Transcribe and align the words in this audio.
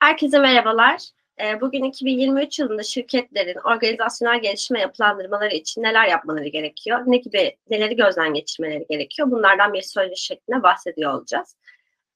Herkese 0.00 0.38
merhabalar. 0.38 1.00
Ee, 1.40 1.60
bugün 1.60 1.84
2023 1.84 2.58
yılında 2.58 2.82
şirketlerin 2.82 3.58
organizasyonel 3.64 4.40
gelişme 4.40 4.80
yapılandırmaları 4.80 5.54
için 5.54 5.82
neler 5.82 6.08
yapmaları 6.08 6.48
gerekiyor? 6.48 7.02
Ne 7.06 7.16
gibi, 7.16 7.56
neleri 7.70 7.96
gözden 7.96 8.34
geçirmeleri 8.34 8.86
gerekiyor? 8.90 9.30
Bunlardan 9.30 9.72
bir 9.72 9.82
söyleşi 9.82 10.24
şeklinde 10.24 10.62
bahsediyor 10.62 11.14
olacağız. 11.14 11.56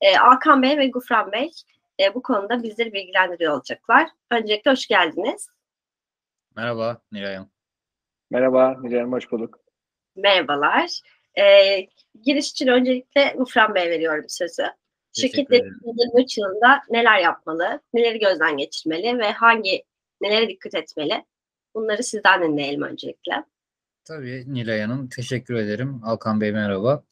Ee, 0.01 0.19
Alkan 0.19 0.63
Bey 0.63 0.79
ve 0.79 0.87
Gufran 0.87 1.33
Bey 1.33 1.51
e, 2.01 2.15
bu 2.15 2.23
konuda 2.23 2.63
bizleri 2.63 2.93
bilgilendiriyor 2.93 3.55
olacaklar. 3.55 4.09
Öncelikle 4.31 4.71
hoş 4.71 4.87
geldiniz. 4.87 5.49
Merhaba 6.57 7.03
Nilay 7.13 7.35
Hanım. 7.35 7.51
Merhaba 8.31 8.77
Nilay 8.83 8.99
Hanım, 8.99 9.13
hoş 9.13 9.33
bulduk. 9.33 9.59
Merhabalar. 10.17 11.01
Ee, 11.39 11.87
giriş 12.23 12.51
için 12.51 12.67
öncelikle 12.67 13.35
Gufran 13.37 13.75
Bey 13.75 13.91
veriyorum 13.91 14.25
sözü. 14.29 14.67
Şirketler 15.15 15.59
2023 15.59 16.39
yılında 16.39 16.81
neler 16.91 17.19
yapmalı, 17.19 17.81
neleri 17.95 18.19
gözden 18.19 18.57
geçirmeli 18.57 19.19
ve 19.19 19.31
hangi 19.31 19.83
nelere 20.21 20.49
dikkat 20.49 20.75
etmeli? 20.75 21.25
Bunları 21.75 22.03
sizden 22.03 22.43
dinleyelim 22.43 22.83
öncelikle. 22.83 23.45
Tabii 24.05 24.45
Nilay 24.47 24.81
Hanım 24.81 25.09
teşekkür 25.09 25.55
ederim. 25.55 26.01
Alkan 26.05 26.41
Bey 26.41 26.53
merhaba. 26.53 27.05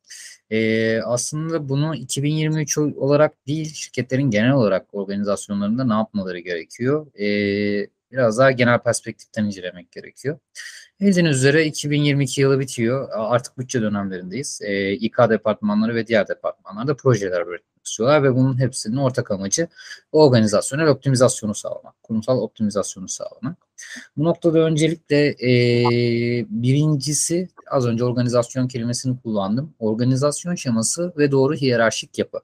Ee, 0.51 1.01
aslında 1.03 1.69
bunu 1.69 1.95
2023 1.95 2.79
olarak 2.79 3.47
değil 3.47 3.75
şirketlerin 3.75 4.31
genel 4.31 4.53
olarak 4.53 4.87
organizasyonlarında 4.93 5.85
ne 5.85 5.93
yapmaları 5.93 6.39
gerekiyor? 6.39 7.07
Ee, 7.19 7.87
biraz 8.13 8.39
daha 8.39 8.51
genel 8.51 8.79
perspektiften 8.79 9.45
incelemek 9.45 9.93
gerekiyor. 9.93 10.39
Bildiğiniz 11.01 11.37
üzere 11.37 11.65
2022 11.65 12.41
yılı 12.41 12.61
bitiyor. 12.61 13.09
Artık 13.13 13.59
bütçe 13.59 13.83
dönemlerindeyiz. 13.83 14.61
Ee, 14.63 14.93
İK 14.93 15.19
departmanları 15.19 15.95
ve 15.95 16.07
diğer 16.07 16.29
departmanlarda 16.29 16.97
projeler 16.97 17.47
üretmek 17.83 17.87
istiyorlar 17.87 18.23
ve 18.23 18.35
bunun 18.35 18.59
hepsinin 18.59 18.97
ortak 18.97 19.31
amacı 19.31 19.69
organizasyonel 20.13 20.89
optimizasyonu 20.89 21.55
sağlamak, 21.55 22.03
kurumsal 22.03 22.39
optimizasyonu 22.39 23.09
sağlamak. 23.09 23.57
Bu 24.17 24.25
noktada 24.25 24.59
öncelikle 24.59 25.29
e, 25.29 25.51
birincisi 26.49 27.49
az 27.71 27.87
önce 27.87 28.05
organizasyon 28.05 28.69
kelimesini 28.69 29.21
kullandım. 29.23 29.75
Organizasyon 29.79 30.55
şeması 30.55 31.13
ve 31.17 31.31
doğru 31.31 31.55
hiyerarşik 31.55 32.19
yapı. 32.19 32.41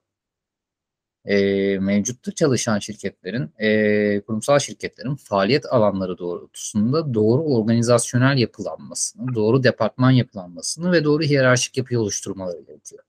E, 1.25 1.79
mevcutta 1.79 2.33
çalışan 2.33 2.79
şirketlerin, 2.79 3.51
e, 3.59 4.21
kurumsal 4.21 4.59
şirketlerin 4.59 5.17
faaliyet 5.17 5.67
alanları 5.73 6.19
doğrultusunda 6.19 7.15
doğru 7.15 7.43
organizasyonel 7.43 8.39
yapılanmasını, 8.39 9.35
doğru 9.35 9.63
departman 9.63 10.11
yapılanmasını 10.11 10.93
ve 10.93 11.05
doğru 11.05 11.23
hiyerarşik 11.23 11.77
yapıyı 11.77 12.01
oluşturmaları 12.01 12.61
gerekiyor. 12.61 13.08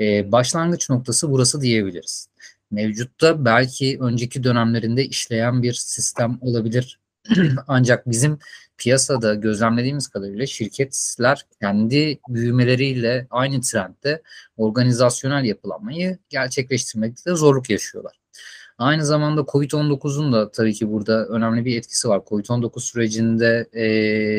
E, 0.00 0.32
başlangıç 0.32 0.90
noktası 0.90 1.30
burası 1.30 1.60
diyebiliriz. 1.60 2.28
Mevcutta 2.70 3.44
belki 3.44 3.98
önceki 4.00 4.44
dönemlerinde 4.44 5.04
işleyen 5.04 5.62
bir 5.62 5.72
sistem 5.72 6.38
olabilir. 6.40 7.00
Ancak 7.68 8.10
bizim 8.10 8.38
piyasada 8.78 9.34
gözlemlediğimiz 9.34 10.08
kadarıyla 10.08 10.46
şirketler 10.46 11.46
kendi 11.60 12.20
büyümeleriyle 12.28 13.26
aynı 13.30 13.60
trendde 13.60 14.22
organizasyonel 14.56 15.44
yapılanmayı 15.44 16.18
gerçekleştirmekte 16.28 17.34
zorluk 17.34 17.70
yaşıyorlar. 17.70 18.19
Aynı 18.80 19.06
zamanda 19.06 19.40
COVID-19'un 19.40 20.32
da 20.32 20.50
tabii 20.50 20.74
ki 20.74 20.92
burada 20.92 21.26
önemli 21.26 21.64
bir 21.64 21.76
etkisi 21.76 22.08
var. 22.08 22.18
COVID-19 22.18 22.80
sürecinde 22.80 23.68
e, 23.72 23.82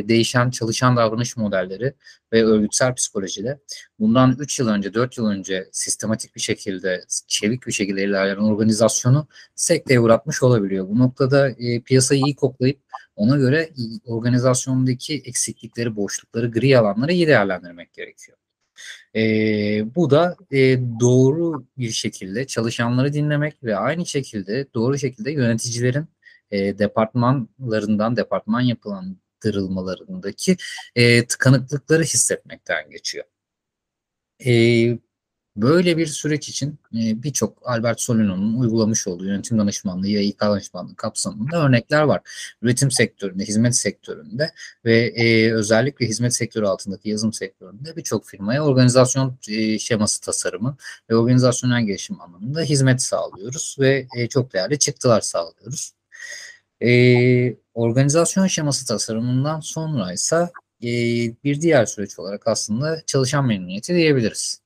değişen 0.07 0.49
çalışan 0.49 0.97
davranış 0.97 1.37
modelleri 1.37 1.93
ve 2.33 2.45
örgütsel 2.45 2.95
psikolojide 2.95 3.59
bundan 3.99 4.35
3 4.39 4.59
yıl 4.59 4.67
önce, 4.67 4.93
4 4.93 5.17
yıl 5.17 5.25
önce 5.25 5.69
sistematik 5.71 6.35
bir 6.35 6.41
şekilde, 6.41 7.03
çevik 7.27 7.67
bir 7.67 7.71
şekilde 7.71 8.03
ilerleyen 8.03 8.37
organizasyonu 8.37 9.27
sekteye 9.55 9.99
uğratmış 9.99 10.43
olabiliyor. 10.43 10.87
Bu 10.87 10.99
noktada 10.99 11.49
e, 11.49 11.81
piyasayı 11.81 12.21
iyi 12.25 12.35
koklayıp 12.35 12.79
ona 13.15 13.37
göre 13.37 13.69
organizasyondaki 14.05 15.21
eksiklikleri, 15.25 15.95
boşlukları, 15.95 16.51
gri 16.51 16.77
alanları 16.77 17.13
iyi 17.13 17.27
değerlendirmek 17.27 17.93
gerekiyor. 17.93 18.40
E, 19.15 19.21
bu 19.95 20.09
da 20.09 20.35
e, 20.51 20.79
doğru 20.99 21.65
bir 21.77 21.91
şekilde 21.91 22.47
çalışanları 22.47 23.13
dinlemek 23.13 23.63
ve 23.63 23.77
aynı 23.77 24.05
şekilde 24.05 24.67
doğru 24.73 24.97
şekilde 24.97 25.31
yöneticilerin 25.31 26.07
e, 26.51 26.79
departmanlarından 26.79 28.17
departman 28.17 28.61
yapılandırılmalarındaki 28.61 30.57
e, 30.95 31.27
tıkanıklıkları 31.27 32.03
hissetmekten 32.03 32.89
geçiyor. 32.89 33.25
E, 34.45 34.51
Böyle 35.61 35.97
bir 35.97 36.07
süreç 36.07 36.49
için 36.49 36.79
e, 36.93 37.23
birçok 37.23 37.57
Albert 37.63 38.01
Solino'nun 38.01 38.59
uygulamış 38.59 39.07
olduğu 39.07 39.25
yönetim 39.25 39.59
danışmanlığı 39.59 40.07
ya 40.07 40.21
İK 40.21 40.41
danışmanlığı 40.41 40.95
kapsamında 40.95 41.65
örnekler 41.65 42.01
var. 42.01 42.21
Üretim 42.61 42.91
sektöründe, 42.91 43.43
hizmet 43.43 43.75
sektöründe 43.75 44.51
ve 44.85 44.97
e, 44.97 45.53
özellikle 45.53 46.05
hizmet 46.05 46.35
sektörü 46.35 46.65
altındaki 46.65 47.09
yazım 47.09 47.33
sektöründe 47.33 47.95
birçok 47.95 48.27
firmaya 48.27 48.65
organizasyon 48.65 49.37
e, 49.49 49.79
şeması 49.79 50.21
tasarımı 50.21 50.77
ve 51.09 51.15
organizasyonel 51.15 51.83
gelişim 51.83 52.21
anlamında 52.21 52.61
hizmet 52.61 53.01
sağlıyoruz 53.01 53.75
ve 53.79 54.07
çok 54.29 54.53
değerli 54.53 54.79
çıktılar 54.79 55.21
sağlıyoruz. 55.21 55.93
Organizasyon 57.73 58.47
şeması 58.47 58.85
tasarımından 58.85 59.59
sonra 59.59 60.13
ise 60.13 60.49
bir 61.43 61.61
diğer 61.61 61.85
süreç 61.85 62.19
olarak 62.19 62.47
aslında 62.47 63.01
çalışan 63.05 63.45
memnuniyeti 63.47 63.95
diyebiliriz 63.95 64.60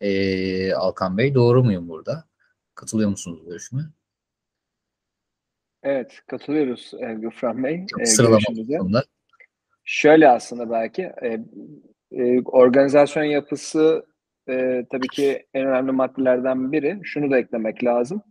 e, 0.00 0.72
Alkan 0.74 1.18
Bey. 1.18 1.34
Doğru 1.34 1.64
muyum 1.64 1.88
burada? 1.88 2.24
Katılıyor 2.74 3.10
musunuz 3.10 3.40
görüşüme? 3.46 3.82
Evet, 5.82 6.20
katılıyoruz 6.26 6.92
e, 7.00 7.14
Gufran 7.14 7.64
Bey. 7.64 7.86
E, 8.00 8.06
sıralama 8.06 9.02
Şöyle 9.84 10.28
aslında 10.28 10.70
belki 10.70 11.02
e, 11.02 11.38
e, 12.12 12.42
organizasyon 12.42 13.24
yapısı 13.24 14.06
e, 14.48 14.84
tabii 14.90 15.08
ki 15.08 15.46
en 15.54 15.66
önemli 15.66 15.92
maddelerden 15.92 16.72
biri. 16.72 17.00
Şunu 17.04 17.30
da 17.30 17.38
eklemek 17.38 17.84
lazım. 17.84 18.22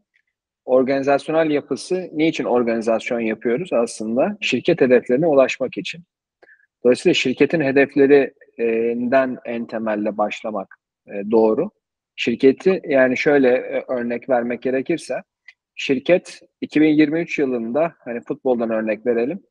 Organizasyonel 0.66 1.50
yapısı 1.50 2.09
niçin 2.13 2.44
organizasyon 2.44 3.19
yapıyoruz 3.19 3.74
aslında? 3.74 4.38
Şirket 4.41 4.81
hedeflerine 4.81 5.28
ulaşmak 5.28 5.78
için. 5.78 6.03
Dolayısıyla 6.84 7.13
şirketin 7.13 7.62
hedeflerinden 7.62 9.38
en 9.46 9.68
temelle 9.68 10.18
başlamak 10.18 10.80
e, 11.08 11.32
doğru. 11.32 11.70
Şirketi 12.16 12.82
yani 12.88 13.18
şöyle 13.18 13.50
e, 13.50 13.84
örnek 13.88 14.30
vermek 14.30 14.62
gerekirse 14.62 15.16
şirket 15.76 16.42
2023 16.62 17.40
yılında 17.40 17.94
hani 18.00 18.22
futboldan 18.22 18.70
örnek 18.70 19.06
verelim. 19.06 19.44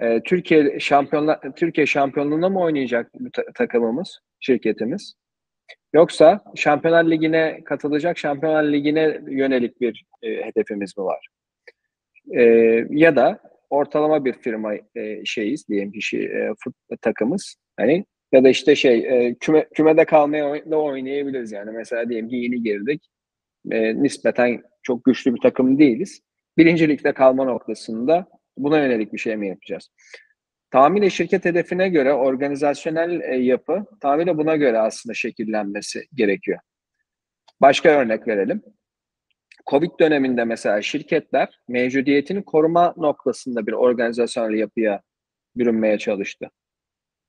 E, 0.00 0.22
Türkiye 0.22 0.80
şampiyonlar 0.80 1.40
Türkiye 1.56 1.86
şampiyonluğunda 1.86 2.48
mı 2.48 2.60
oynayacak 2.60 3.10
bu 3.14 3.30
takımımız, 3.54 4.18
şirketimiz? 4.40 5.14
Yoksa 5.92 6.44
Şampiyonlar 6.54 7.10
Ligi'ne 7.10 7.64
katılacak, 7.64 8.18
Şampiyonlar 8.18 8.64
Ligi'ne 8.64 9.20
yönelik 9.28 9.80
bir 9.80 10.04
e, 10.22 10.28
hedefimiz 10.28 10.98
mi 10.98 11.04
var? 11.04 11.28
E, 12.36 12.42
ya 12.90 13.16
da 13.16 13.40
ortalama 13.70 14.24
bir 14.24 14.32
firma 14.32 14.74
e, 14.94 15.24
şeyiz 15.24 15.68
diyelim 15.68 15.92
ki 15.92 16.18
e, 16.18 16.48
fut, 16.64 16.74
takımız. 17.00 17.56
Hani 17.76 18.04
ya 18.34 18.44
da 18.44 18.48
işte 18.48 18.76
şey 18.76 18.98
e, 18.98 19.34
küme, 19.34 19.68
kümede 19.74 20.04
kalmaya 20.04 20.70
da 20.70 20.76
oynayabiliriz 20.76 21.52
yani. 21.52 21.70
Mesela 21.70 22.08
diyelim 22.08 22.28
ki 22.28 22.36
yeni 22.36 22.62
girdik. 22.62 23.10
E, 23.70 24.02
nispeten 24.02 24.62
çok 24.82 25.04
güçlü 25.04 25.34
bir 25.34 25.40
takım 25.40 25.78
değiliz. 25.78 26.20
Birincilikte 26.58 27.12
kalma 27.12 27.44
noktasında 27.44 28.26
buna 28.58 28.78
yönelik 28.78 29.12
bir 29.12 29.18
şey 29.18 29.36
mi 29.36 29.48
yapacağız? 29.48 29.90
Tahminen 30.70 31.08
şirket 31.08 31.44
hedefine 31.44 31.88
göre 31.88 32.12
organizasyonel 32.12 33.20
e, 33.20 33.36
yapı 33.36 33.84
tahminen 34.00 34.38
buna 34.38 34.56
göre 34.56 34.78
aslında 34.78 35.14
şekillenmesi 35.14 36.02
gerekiyor. 36.14 36.58
Başka 37.60 37.88
örnek 37.88 38.28
verelim. 38.28 38.62
Covid 39.70 39.90
döneminde 40.00 40.44
mesela 40.44 40.82
şirketler 40.82 41.60
mevcudiyetini 41.68 42.44
koruma 42.44 42.94
noktasında 42.96 43.66
bir 43.66 43.72
organizasyonel 43.72 44.58
yapıya 44.58 45.02
bürünmeye 45.56 45.98
çalıştı. 45.98 46.50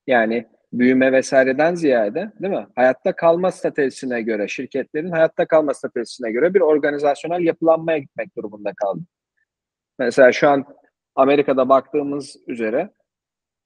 Yani 0.07 0.45
büyüme 0.79 1.11
vesaireden 1.11 1.75
ziyade 1.75 2.31
değil 2.41 2.53
mi? 2.53 2.67
Hayatta 2.75 3.15
kalma 3.15 3.51
stratejisine 3.51 4.21
göre 4.21 4.47
şirketlerin 4.47 5.11
hayatta 5.11 5.45
kalma 5.45 5.73
stratejisine 5.73 6.31
göre 6.31 6.53
bir 6.53 6.61
organizasyonel 6.61 7.41
yapılanmaya 7.41 7.97
gitmek 7.97 8.37
durumunda 8.37 8.73
kaldı. 8.73 9.01
Mesela 9.99 10.31
şu 10.31 10.49
an 10.49 10.65
Amerika'da 11.15 11.69
baktığımız 11.69 12.37
üzere 12.47 12.89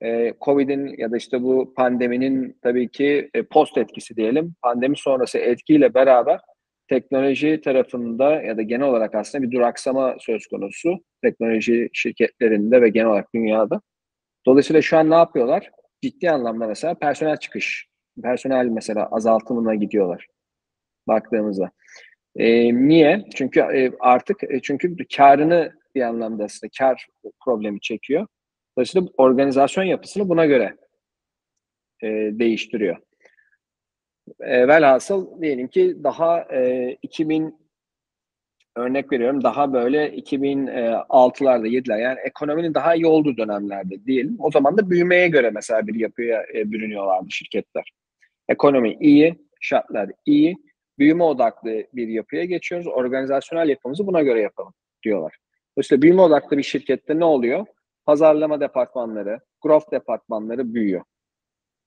e, 0.02 0.34
Covid'in 0.42 0.96
ya 0.98 1.12
da 1.12 1.18
işte 1.18 1.44
bu 1.44 1.74
pandeminin 1.74 2.58
tabii 2.62 2.92
ki 2.92 3.30
e, 3.34 3.44
post 3.44 3.78
etkisi 3.78 4.16
diyelim. 4.16 4.56
Pandemi 4.62 4.98
sonrası 4.98 5.38
etkiyle 5.38 5.94
beraber 5.94 6.40
teknoloji 6.88 7.62
tarafında 7.62 8.42
ya 8.42 8.58
da 8.58 8.62
genel 8.62 8.88
olarak 8.88 9.16
aslında 9.16 9.44
bir 9.44 9.52
duraksama 9.52 10.16
söz 10.20 10.48
konusu 10.48 11.04
teknoloji 11.24 11.90
şirketlerinde 11.94 12.82
ve 12.82 12.90
genel 12.90 13.08
olarak 13.08 13.34
dünyada. 13.36 13.82
Dolayısıyla 14.46 14.82
şu 14.82 14.98
an 14.98 15.10
ne 15.10 15.16
yapıyorlar? 15.16 15.72
Ciddi 16.01 16.31
anlamda 16.31 16.68
mesela 16.68 16.94
personel 16.94 17.38
çıkış, 17.38 17.88
personel 18.24 18.66
mesela 18.66 19.06
azaltımına 19.06 19.75
gidiyorlar 19.75 20.28
baktığımızda. 21.07 21.72
E, 22.36 22.74
niye? 22.74 23.25
Çünkü 23.36 23.60
e, 23.60 23.92
artık 24.00 24.44
e, 24.44 24.60
çünkü 24.62 24.96
karını 25.18 25.74
bir 25.96 26.01
anlamda 26.01 26.44
aslında 26.44 26.72
kar 26.80 27.07
problemi 27.46 27.81
çekiyor. 27.81 28.28
Dolayısıyla 28.78 29.07
organizasyon 29.18 29.84
yapısını 29.84 30.30
buna 30.30 30.46
göre 30.46 30.78
e, 32.04 32.07
değiştiriyor. 32.31 32.98
E, 34.40 34.68
velhasıl 34.68 35.42
diyelim 35.42 35.68
ki 35.68 35.98
daha 36.04 36.42
e, 36.42 36.92
2000 37.01 37.69
örnek 38.75 39.12
veriyorum 39.12 39.44
daha 39.44 39.74
böyle 39.74 40.16
2006'larda 40.16 41.68
7'ler 41.68 42.01
yani 42.01 42.19
ekonominin 42.19 42.74
daha 42.74 42.95
iyi 42.95 43.06
olduğu 43.06 43.38
dönemlerde 43.38 44.06
diyelim. 44.06 44.36
O 44.39 44.51
zaman 44.51 44.77
da 44.77 44.89
büyümeye 44.89 45.27
göre 45.27 45.50
mesela 45.50 45.88
bir 45.88 45.95
yapıya 45.95 46.45
e, 46.54 46.71
bürünüyorlardı 46.71 47.31
şirketler. 47.31 47.92
Ekonomi 48.50 48.98
iyi, 49.00 49.36
şartlar 49.62 50.10
iyi, 50.25 50.57
büyüme 51.00 51.24
odaklı 51.24 51.83
bir 51.94 52.07
yapıya 52.07 52.45
geçiyoruz. 52.45 52.88
Organizasyonel 52.88 53.69
yapımızı 53.69 54.07
buna 54.07 54.21
göre 54.21 54.42
yapalım 54.42 54.74
diyorlar. 55.04 55.38
Dolayısıyla 55.77 56.01
büyüme 56.01 56.22
odaklı 56.22 56.57
bir 56.57 56.63
şirkette 56.63 57.19
ne 57.19 57.25
oluyor? 57.25 57.65
Pazarlama 58.06 58.60
departmanları, 58.60 59.39
growth 59.62 59.92
departmanları 59.92 60.74
büyüyor 60.74 61.01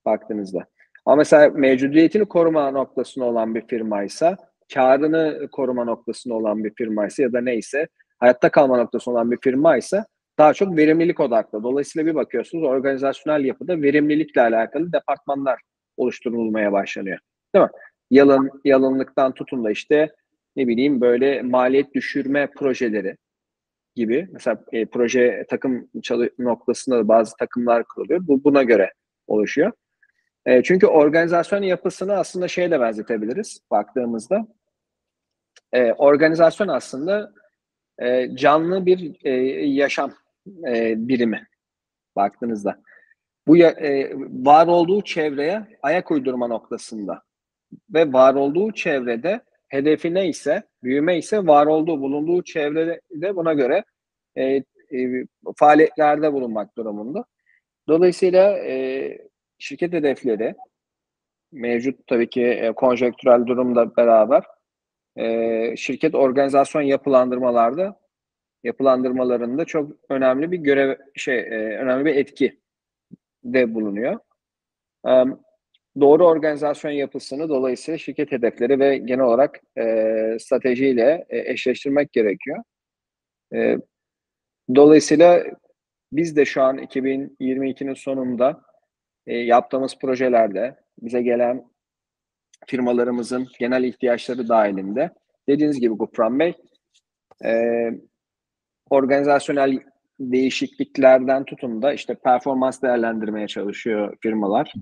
baktığınızda. 0.05 0.67
Ama 1.07 1.17
mesela 1.17 1.49
mevcudiyetini 1.49 2.25
koruma 2.25 2.71
noktasında 2.71 3.25
olan 3.25 3.55
bir 3.55 3.67
firmaysa, 3.67 4.37
karını 4.75 5.49
koruma 5.53 5.85
noktasında 5.85 6.35
olan 6.35 6.65
bir 6.65 6.75
firmaysa 6.75 7.23
ya 7.23 7.33
da 7.33 7.41
neyse, 7.41 7.89
hayatta 8.19 8.51
kalma 8.51 8.77
noktasında 8.77 9.15
olan 9.15 9.31
bir 9.31 9.39
firmaysa 9.41 10.07
daha 10.39 10.55
çok 10.55 10.77
verimlilik 10.77 11.21
odaklı. 11.21 11.63
Dolayısıyla 11.63 12.07
bir 12.07 12.15
bakıyorsunuz 12.15 12.65
organizasyonel 12.65 13.45
yapıda 13.45 13.83
verimlilikle 13.83 14.41
alakalı 14.41 14.93
departmanlar 14.93 15.61
oluşturulmaya 15.97 16.73
başlanıyor. 16.73 17.19
Değil 17.55 17.65
mi? 17.65 17.71
Yalın, 18.11 18.51
yalınlıktan 18.65 19.35
tutun 19.35 19.65
da 19.65 19.71
işte 19.71 20.11
ne 20.57 20.69
bileyim 20.69 21.01
böyle 21.01 21.43
maliyet 21.43 21.95
düşürme 21.95 22.51
projeleri 22.57 23.17
gibi. 23.95 24.29
Mesela 24.33 24.65
e, 24.73 24.87
proje 24.87 25.47
takım 25.51 25.89
noktasında 26.39 26.99
da 26.99 27.09
bazı 27.09 27.37
takımlar 27.37 27.85
kuruluyor. 27.85 28.21
Bu 28.27 28.45
buna 28.45 28.63
göre 28.63 28.93
oluşuyor. 29.27 29.73
E, 30.47 30.63
çünkü 30.63 30.87
organizasyon 30.87 31.63
yapısını 31.63 32.13
aslında 32.13 32.49
şeyle 32.49 32.81
benzetebiliriz 32.81 33.61
baktığımızda. 33.71 34.47
E, 35.73 35.93
organizasyon 35.93 36.69
aslında 36.69 37.33
e, 37.99 38.37
canlı 38.37 38.87
bir 38.87 39.17
e, 39.25 39.31
yaşam 39.67 40.13
e, 40.69 41.09
birimi 41.09 41.47
baktığınızda. 42.17 42.83
Bu 43.47 43.59
e, 43.59 44.13
var 44.31 44.67
olduğu 44.67 45.03
çevreye 45.03 45.79
ayak 45.83 46.11
uydurma 46.11 46.47
noktasında 46.47 47.23
ve 47.91 48.13
var 48.13 48.35
olduğu 48.35 48.73
çevrede 48.73 49.41
hedefi 49.69 50.15
neyse, 50.15 50.63
büyüme 50.83 51.19
ise 51.19 51.47
var 51.47 51.67
olduğu, 51.67 52.01
bulunduğu 52.01 52.45
çevrede 52.45 53.37
buna 53.37 53.53
göre 53.53 53.85
e, 54.37 54.45
e, 54.45 54.65
faaliyetlerde 55.57 56.33
bulunmak 56.33 56.77
durumunda. 56.77 57.25
Dolayısıyla 57.89 58.59
e, 58.59 59.19
şirket 59.59 59.93
hedefleri 59.93 60.55
mevcut 61.53 62.07
tabii 62.07 62.31
ki 62.31 62.45
e, 62.45 62.73
konjonktürel 62.73 63.47
durumla 63.47 63.97
beraber 63.97 64.43
e, 65.17 65.77
şirket 65.77 66.15
organizasyon 66.15 66.83
yapılandırmalarda 66.83 68.03
yapılandırmalarında 68.65 69.65
çok 69.65 69.93
önemli 70.09 70.53
bir 70.53 70.59
görev 70.59 70.97
şey 71.15 71.39
e, 71.39 71.79
önemli 71.79 72.05
bir 72.05 72.15
etki 72.17 72.61
de 73.45 73.75
bulunuyor. 73.75 74.19
E, 75.09 75.13
doğru 76.01 76.27
organizasyon 76.27 76.93
yapısını 76.93 77.49
dolayısıyla 77.49 77.99
şirket 77.99 78.33
hedefleri 78.33 78.81
ve 78.81 78.97
genel 78.97 79.25
olarak 79.25 79.61
e, 79.79 80.37
stratejiyle 80.41 81.27
e, 81.29 81.53
eşleştirmek 81.53 82.13
gerekiyor. 82.13 82.63
E, 83.55 83.77
dolayısıyla 84.75 85.45
biz 86.13 86.37
de 86.37 86.45
şu 86.45 86.63
an 86.63 86.79
2022'nin 86.79 87.95
sonunda 87.95 88.63
e, 89.27 89.37
yaptığımız 89.37 89.99
projelerde 89.99 90.77
bize 90.99 91.23
gelen 91.23 91.72
firmalarımızın 92.67 93.49
genel 93.59 93.85
ihtiyaçları 93.85 94.49
dahilinde 94.49 95.11
dediğiniz 95.49 95.81
gibi 95.81 95.95
Gupran 95.95 96.39
Bey 96.39 96.55
e, 97.45 97.53
organizasyonel 98.91 99.79
değişikliklerden 100.21 101.45
tutun 101.45 101.83
da 101.83 101.93
işte 101.93 102.15
performans 102.15 102.83
değerlendirmeye 102.83 103.49
çalışıyor 103.49 104.17
firmalar. 104.21 104.73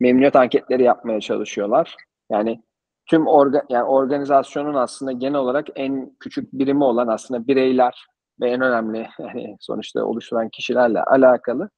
Memnuniyet 0.00 0.36
anketleri 0.36 0.82
yapmaya 0.82 1.20
çalışıyorlar. 1.20 1.96
Yani 2.30 2.62
tüm 3.06 3.26
orga, 3.26 3.62
yani 3.68 3.84
organizasyonun 3.84 4.74
aslında 4.74 5.12
genel 5.12 5.34
olarak 5.34 5.66
en 5.76 6.16
küçük 6.20 6.52
birimi 6.52 6.84
olan 6.84 7.08
aslında 7.08 7.46
bireyler 7.46 8.06
ve 8.40 8.50
en 8.50 8.60
önemli 8.60 9.08
yani 9.18 9.56
sonuçta 9.60 10.04
oluşturan 10.04 10.48
kişilerle 10.48 11.02
alakalı 11.02 11.70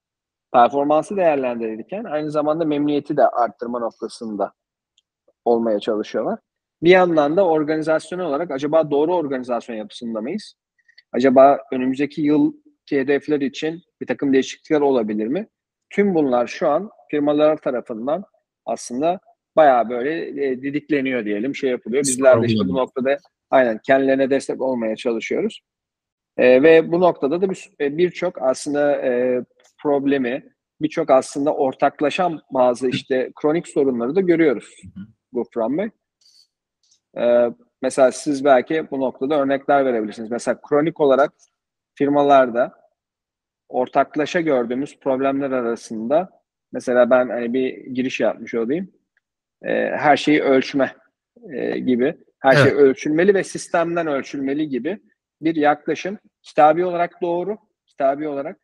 performansı 0.52 1.16
değerlendirirken 1.16 2.04
aynı 2.04 2.30
zamanda 2.30 2.64
memnuniyeti 2.64 3.16
de 3.16 3.28
arttırma 3.28 3.78
noktasında 3.78 4.52
olmaya 5.44 5.80
çalışıyorlar. 5.80 6.38
Bir 6.82 6.90
yandan 6.90 7.36
da 7.36 7.46
organizasyonel 7.46 8.26
olarak 8.26 8.50
acaba 8.50 8.90
doğru 8.90 9.14
organizasyon 9.14 9.76
yapısında 9.76 10.20
mıyız? 10.20 10.54
Acaba 11.12 11.58
önümüzdeki 11.72 12.22
yıl 12.22 12.52
hedefler 12.90 13.40
için 13.40 13.82
bir 14.00 14.06
takım 14.06 14.32
değişiklikler 14.32 14.80
olabilir 14.80 15.26
mi? 15.26 15.48
Tüm 15.90 16.14
bunlar 16.14 16.46
şu 16.46 16.68
an 16.68 16.90
firmalar 17.10 17.56
tarafından 17.56 18.24
aslında 18.66 19.20
bayağı 19.56 19.88
böyle 19.88 20.46
e, 20.46 20.62
didikleniyor 20.62 21.24
diyelim, 21.24 21.54
şey 21.54 21.70
yapılıyor. 21.70 22.02
Bizler 22.02 22.42
de 22.42 22.46
işte 22.46 22.68
bu 22.68 22.74
noktada 22.74 23.18
aynen 23.50 23.80
kendilerine 23.86 24.30
destek 24.30 24.60
olmaya 24.60 24.96
çalışıyoruz. 24.96 25.60
E, 26.36 26.62
ve 26.62 26.92
bu 26.92 27.00
noktada 27.00 27.40
da 27.40 27.46
e, 27.80 27.98
birçok 27.98 28.36
bir 28.36 28.50
aslında 28.50 28.96
e, 29.02 29.42
problemi, 29.82 30.44
birçok 30.80 31.10
aslında 31.10 31.54
ortaklaşan 31.54 32.40
bazı 32.54 32.88
işte 32.88 33.30
kronik 33.40 33.68
sorunları 33.68 34.14
da 34.16 34.20
görüyoruz 34.20 34.74
Gufran 35.32 35.78
Bey. 35.78 35.90
E, 37.16 37.50
mesela 37.82 38.12
siz 38.12 38.44
belki 38.44 38.90
bu 38.90 39.00
noktada 39.00 39.40
örnekler 39.40 39.84
verebilirsiniz. 39.84 40.30
Mesela 40.30 40.60
kronik 40.60 41.00
olarak 41.00 41.32
firmalarda 41.94 42.82
ortaklaşa 43.68 44.40
gördüğümüz 44.40 44.98
problemler 44.98 45.50
arasında 45.50 46.42
mesela 46.72 47.10
ben 47.10 47.28
hani 47.28 47.54
bir 47.54 47.86
giriş 47.86 48.20
yapmış 48.20 48.54
olayım. 48.54 48.92
E, 49.62 49.72
her 49.96 50.16
şeyi 50.16 50.42
ölçme 50.42 50.96
e, 51.50 51.78
gibi. 51.78 52.16
Her 52.38 52.52
şey 52.52 52.62
evet. 52.62 52.72
şey 52.72 52.82
ölçülmeli 52.82 53.34
ve 53.34 53.44
sistemden 53.44 54.06
ölçülmeli 54.06 54.68
gibi 54.68 54.98
bir 55.40 55.56
yaklaşım. 55.56 56.18
Kitabi 56.42 56.84
olarak 56.84 57.22
doğru, 57.22 57.58
kitabi 57.86 58.28
olarak. 58.28 58.58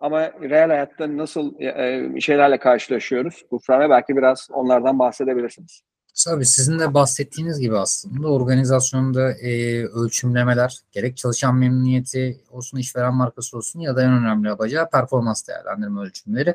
Ama 0.00 0.20
real 0.22 0.68
hayatta 0.68 1.16
nasıl 1.16 1.60
e, 1.60 2.20
şeylerle 2.20 2.58
karşılaşıyoruz? 2.58 3.44
Bu 3.50 3.58
frame 3.58 3.90
belki 3.90 4.16
biraz 4.16 4.48
onlardan 4.52 4.98
bahsedebilirsiniz. 4.98 5.82
Tabii 6.24 6.46
sizin 6.46 6.78
de 6.78 6.94
bahsettiğiniz 6.94 7.60
gibi 7.60 7.78
aslında 7.78 8.28
organizasyonda 8.28 9.32
e, 9.32 9.84
ölçümlemeler 9.84 10.78
gerek 10.92 11.16
çalışan 11.16 11.56
memnuniyeti 11.56 12.40
olsun 12.50 12.78
işveren 12.78 13.14
markası 13.14 13.56
olsun 13.56 13.80
ya 13.80 13.96
da 13.96 14.02
en 14.02 14.12
önemli 14.12 14.48
yapacağı 14.48 14.90
performans 14.90 15.48
değerlendirme 15.48 16.00
ölçümleri 16.00 16.54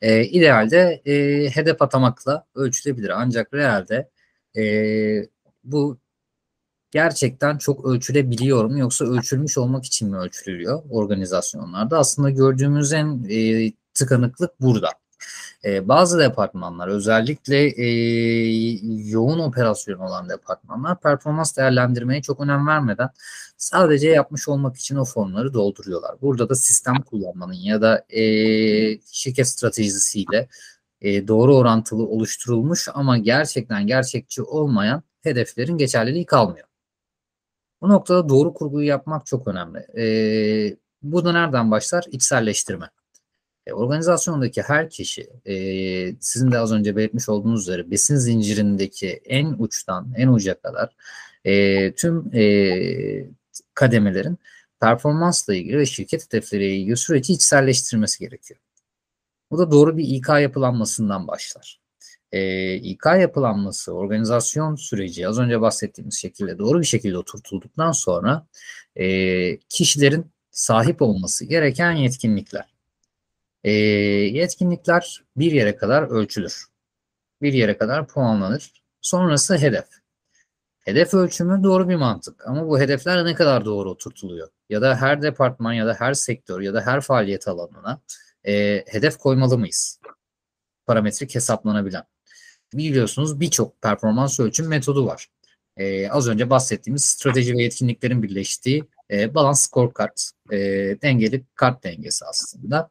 e, 0.00 0.24
idealde 0.24 1.02
e, 1.06 1.14
hedef 1.50 1.82
atamakla 1.82 2.46
ölçülebilir. 2.54 3.10
Ancak 3.10 3.54
realde 3.54 4.10
e, 4.56 4.62
bu 5.64 5.98
gerçekten 6.90 7.58
çok 7.58 7.84
ölçülebiliyor 7.84 8.64
mu 8.64 8.78
yoksa 8.78 9.04
ölçülmüş 9.04 9.58
olmak 9.58 9.84
için 9.84 10.10
mi 10.10 10.16
ölçülüyor 10.16 10.82
organizasyonlarda? 10.90 11.98
Aslında 11.98 12.30
gördüğümüz 12.30 12.92
en 12.92 13.24
e, 13.30 13.72
tıkanıklık 13.94 14.60
burada. 14.60 14.88
E, 15.64 15.88
bazı 15.88 16.18
departmanlar 16.18 16.88
özellikle 16.88 17.56
e, 17.56 17.86
yoğun 19.10 19.38
operasyon 19.38 19.98
olan 19.98 20.28
departmanlar 20.28 21.00
performans 21.00 21.56
değerlendirmeye 21.56 22.22
çok 22.22 22.40
önem 22.40 22.66
vermeden 22.66 23.10
sadece 23.56 24.08
yapmış 24.08 24.48
olmak 24.48 24.76
için 24.76 24.96
o 24.96 25.04
formları 25.04 25.54
dolduruyorlar. 25.54 26.20
Burada 26.22 26.48
da 26.48 26.54
sistem 26.54 27.02
kullanmanın 27.02 27.52
ya 27.52 27.82
da 27.82 28.04
e, 28.10 28.22
şirket 29.12 29.48
stratejisiyle 29.48 30.48
e, 31.00 31.28
doğru 31.28 31.56
orantılı 31.56 32.06
oluşturulmuş 32.06 32.88
ama 32.94 33.18
gerçekten 33.18 33.86
gerçekçi 33.86 34.42
olmayan 34.42 35.02
hedeflerin 35.20 35.78
geçerliliği 35.78 36.26
kalmıyor. 36.26 36.69
Bu 37.82 37.88
noktada 37.88 38.28
doğru 38.28 38.54
kurguyu 38.54 38.86
yapmak 38.88 39.26
çok 39.26 39.48
önemli. 39.48 39.78
E, 39.98 40.76
bu 41.02 41.24
da 41.24 41.32
nereden 41.32 41.70
başlar? 41.70 42.04
İçselleştirme. 42.10 42.90
E, 43.66 43.72
organizasyondaki 43.72 44.62
her 44.62 44.90
kişi 44.90 45.30
e, 45.46 45.54
sizin 46.20 46.52
de 46.52 46.58
az 46.58 46.72
önce 46.72 46.96
belirtmiş 46.96 47.28
olduğunuz 47.28 47.60
üzere 47.62 47.90
besin 47.90 48.16
zincirindeki 48.16 49.08
en 49.24 49.54
uçtan 49.58 50.12
en 50.16 50.28
uca 50.28 50.60
kadar 50.60 50.96
e, 51.44 51.94
tüm 51.94 52.30
e, 52.34 53.30
kademelerin 53.74 54.38
performansla 54.80 55.54
ilgili 55.54 55.78
ve 55.78 55.86
şirket 55.86 56.26
hedefleriyle 56.26 56.76
ilgili 56.76 56.96
süreci 56.96 57.32
içselleştirmesi 57.32 58.18
gerekiyor. 58.18 58.60
Bu 59.50 59.58
da 59.58 59.70
doğru 59.70 59.96
bir 59.96 60.04
İK 60.04 60.28
yapılanmasından 60.28 61.28
başlar. 61.28 61.79
E, 62.32 62.74
İK 62.74 63.06
yapılanması, 63.06 63.92
organizasyon 63.92 64.76
süreci 64.76 65.28
az 65.28 65.38
önce 65.38 65.60
bahsettiğimiz 65.60 66.14
şekilde 66.14 66.58
doğru 66.58 66.80
bir 66.80 66.86
şekilde 66.86 67.18
oturtulduktan 67.18 67.92
sonra 67.92 68.46
e, 68.96 69.56
kişilerin 69.58 70.26
sahip 70.50 71.02
olması 71.02 71.44
gereken 71.44 71.92
yetkinlikler. 71.92 72.74
E, 73.64 73.72
yetkinlikler 73.72 75.22
bir 75.36 75.52
yere 75.52 75.76
kadar 75.76 76.02
ölçülür. 76.02 76.66
Bir 77.42 77.52
yere 77.52 77.78
kadar 77.78 78.06
puanlanır. 78.06 78.72
Sonrası 79.00 79.58
hedef. 79.58 79.86
Hedef 80.80 81.14
ölçümü 81.14 81.64
doğru 81.64 81.88
bir 81.88 81.96
mantık 81.96 82.46
ama 82.46 82.68
bu 82.68 82.80
hedefler 82.80 83.24
ne 83.24 83.34
kadar 83.34 83.64
doğru 83.64 83.90
oturtuluyor? 83.90 84.48
Ya 84.68 84.82
da 84.82 84.96
her 84.96 85.22
departman 85.22 85.72
ya 85.72 85.86
da 85.86 85.94
her 85.94 86.14
sektör 86.14 86.60
ya 86.60 86.74
da 86.74 86.80
her 86.86 87.00
faaliyet 87.00 87.48
alanına 87.48 88.00
e, 88.46 88.84
hedef 88.86 89.18
koymalı 89.18 89.58
mıyız? 89.58 90.00
Parametrik 90.86 91.34
hesaplanabilen. 91.34 92.04
Biliyorsunuz 92.74 93.40
birçok 93.40 93.82
performans 93.82 94.40
ölçüm 94.40 94.68
metodu 94.68 95.06
var. 95.06 95.26
E, 95.76 96.10
az 96.10 96.28
önce 96.28 96.50
bahsettiğimiz 96.50 97.04
strateji 97.04 97.54
ve 97.54 97.62
yetkinliklerin 97.62 98.22
birleştiği 98.22 98.84
e, 99.10 99.34
balans 99.34 99.68
scorecard, 99.68 100.18
e, 100.52 100.58
dengeli 101.02 101.44
kart 101.54 101.84
dengesi 101.84 102.24
aslında. 102.24 102.90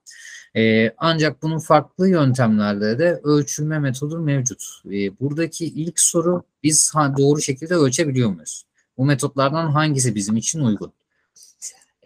E, 0.55 0.93
ancak 0.97 1.41
bunun 1.41 1.59
farklı 1.59 2.09
yöntemlerde 2.09 2.99
de 2.99 3.19
ölçülme 3.23 3.79
metodu 3.79 4.19
mevcut. 4.19 4.63
E, 4.85 5.19
buradaki 5.19 5.65
ilk 5.65 5.99
soru 5.99 6.43
biz 6.63 6.93
doğru 7.17 7.41
şekilde 7.41 7.75
ölçebiliyor 7.75 8.29
muyuz? 8.29 8.65
Bu 8.97 9.05
metotlardan 9.05 9.71
hangisi 9.71 10.15
bizim 10.15 10.37
için 10.37 10.59
uygun? 10.59 10.93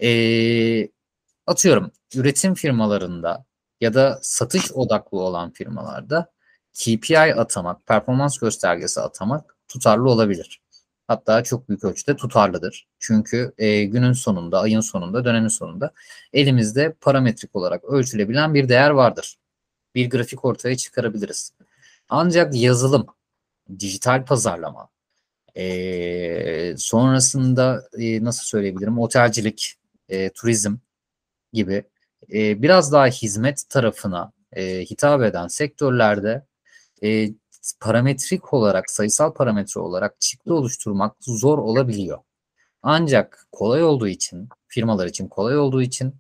E, 0.02 0.90
atıyorum 1.48 1.92
üretim 2.16 2.54
firmalarında 2.54 3.46
ya 3.82 3.94
da 3.94 4.20
satış 4.22 4.72
odaklı 4.72 5.20
olan 5.20 5.52
firmalarda 5.52 6.32
KPI 6.74 7.36
atamak, 7.36 7.88
performans 7.88 8.38
göstergesi 8.38 9.02
atamak 9.02 9.58
tutarlı 9.68 10.10
olabilir. 10.10 10.62
Hatta 11.08 11.44
çok 11.44 11.70
büyük 11.70 11.84
ölçüde 11.84 12.16
tutarlıdır. 12.16 12.88
Çünkü 13.00 13.54
e, 13.58 13.84
günün 13.84 14.14
sonunda, 14.14 14.60
ayın 14.60 14.80
sonunda, 14.80 15.26
dönemin 15.26 15.48
sonunda 15.48 15.94
elimizde 16.34 16.94
parametrik 17.02 17.56
olarak 17.56 17.84
ölçülebilen 17.84 18.54
bir 18.54 18.70
değer 18.70 18.90
vardır. 18.90 19.38
Bir 19.96 20.10
grafik 20.10 20.46
ortaya 20.46 20.78
çıkarabiliriz. 20.78 21.54
Ancak 22.10 22.56
yazılım, 22.56 23.08
dijital 23.80 24.26
pazarlama, 24.26 24.90
e, 25.56 26.76
sonrasında 26.78 27.90
e, 28.00 28.24
nasıl 28.24 28.44
söyleyebilirim, 28.44 29.00
otelcilik, 29.00 29.76
e, 30.10 30.30
turizm 30.30 30.76
gibi 31.54 31.84
e, 32.34 32.62
biraz 32.62 32.92
daha 32.92 33.08
hizmet 33.08 33.70
tarafına 33.70 34.32
e, 34.52 34.80
hitap 34.80 35.22
eden 35.24 35.48
sektörlerde 35.48 36.46
e, 37.04 37.30
parametrik 37.82 38.54
olarak, 38.54 38.92
sayısal 38.92 39.34
parametre 39.34 39.82
olarak 39.82 40.22
çıktı 40.22 40.54
oluşturmak 40.54 41.16
zor 41.22 41.58
olabiliyor. 41.58 42.20
Ancak 42.84 43.48
kolay 43.52 43.84
olduğu 43.84 44.08
için, 44.08 44.50
firmalar 44.68 45.08
için 45.08 45.28
kolay 45.28 45.58
olduğu 45.58 45.82
için 45.82 46.16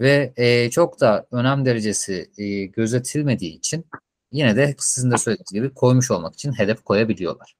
ve 0.00 0.32
e, 0.36 0.70
çok 0.70 1.00
da 1.00 1.26
önem 1.30 1.64
derecesi 1.64 2.30
e, 2.38 2.64
gözetilmediği 2.64 3.58
için 3.58 3.86
yine 4.32 4.56
de 4.56 4.74
sizin 4.78 5.10
de 5.10 5.18
söylediğiniz 5.18 5.52
gibi 5.52 5.74
koymuş 5.74 6.10
olmak 6.10 6.34
için 6.34 6.52
hedef 6.52 6.84
koyabiliyorlar. 6.84 7.54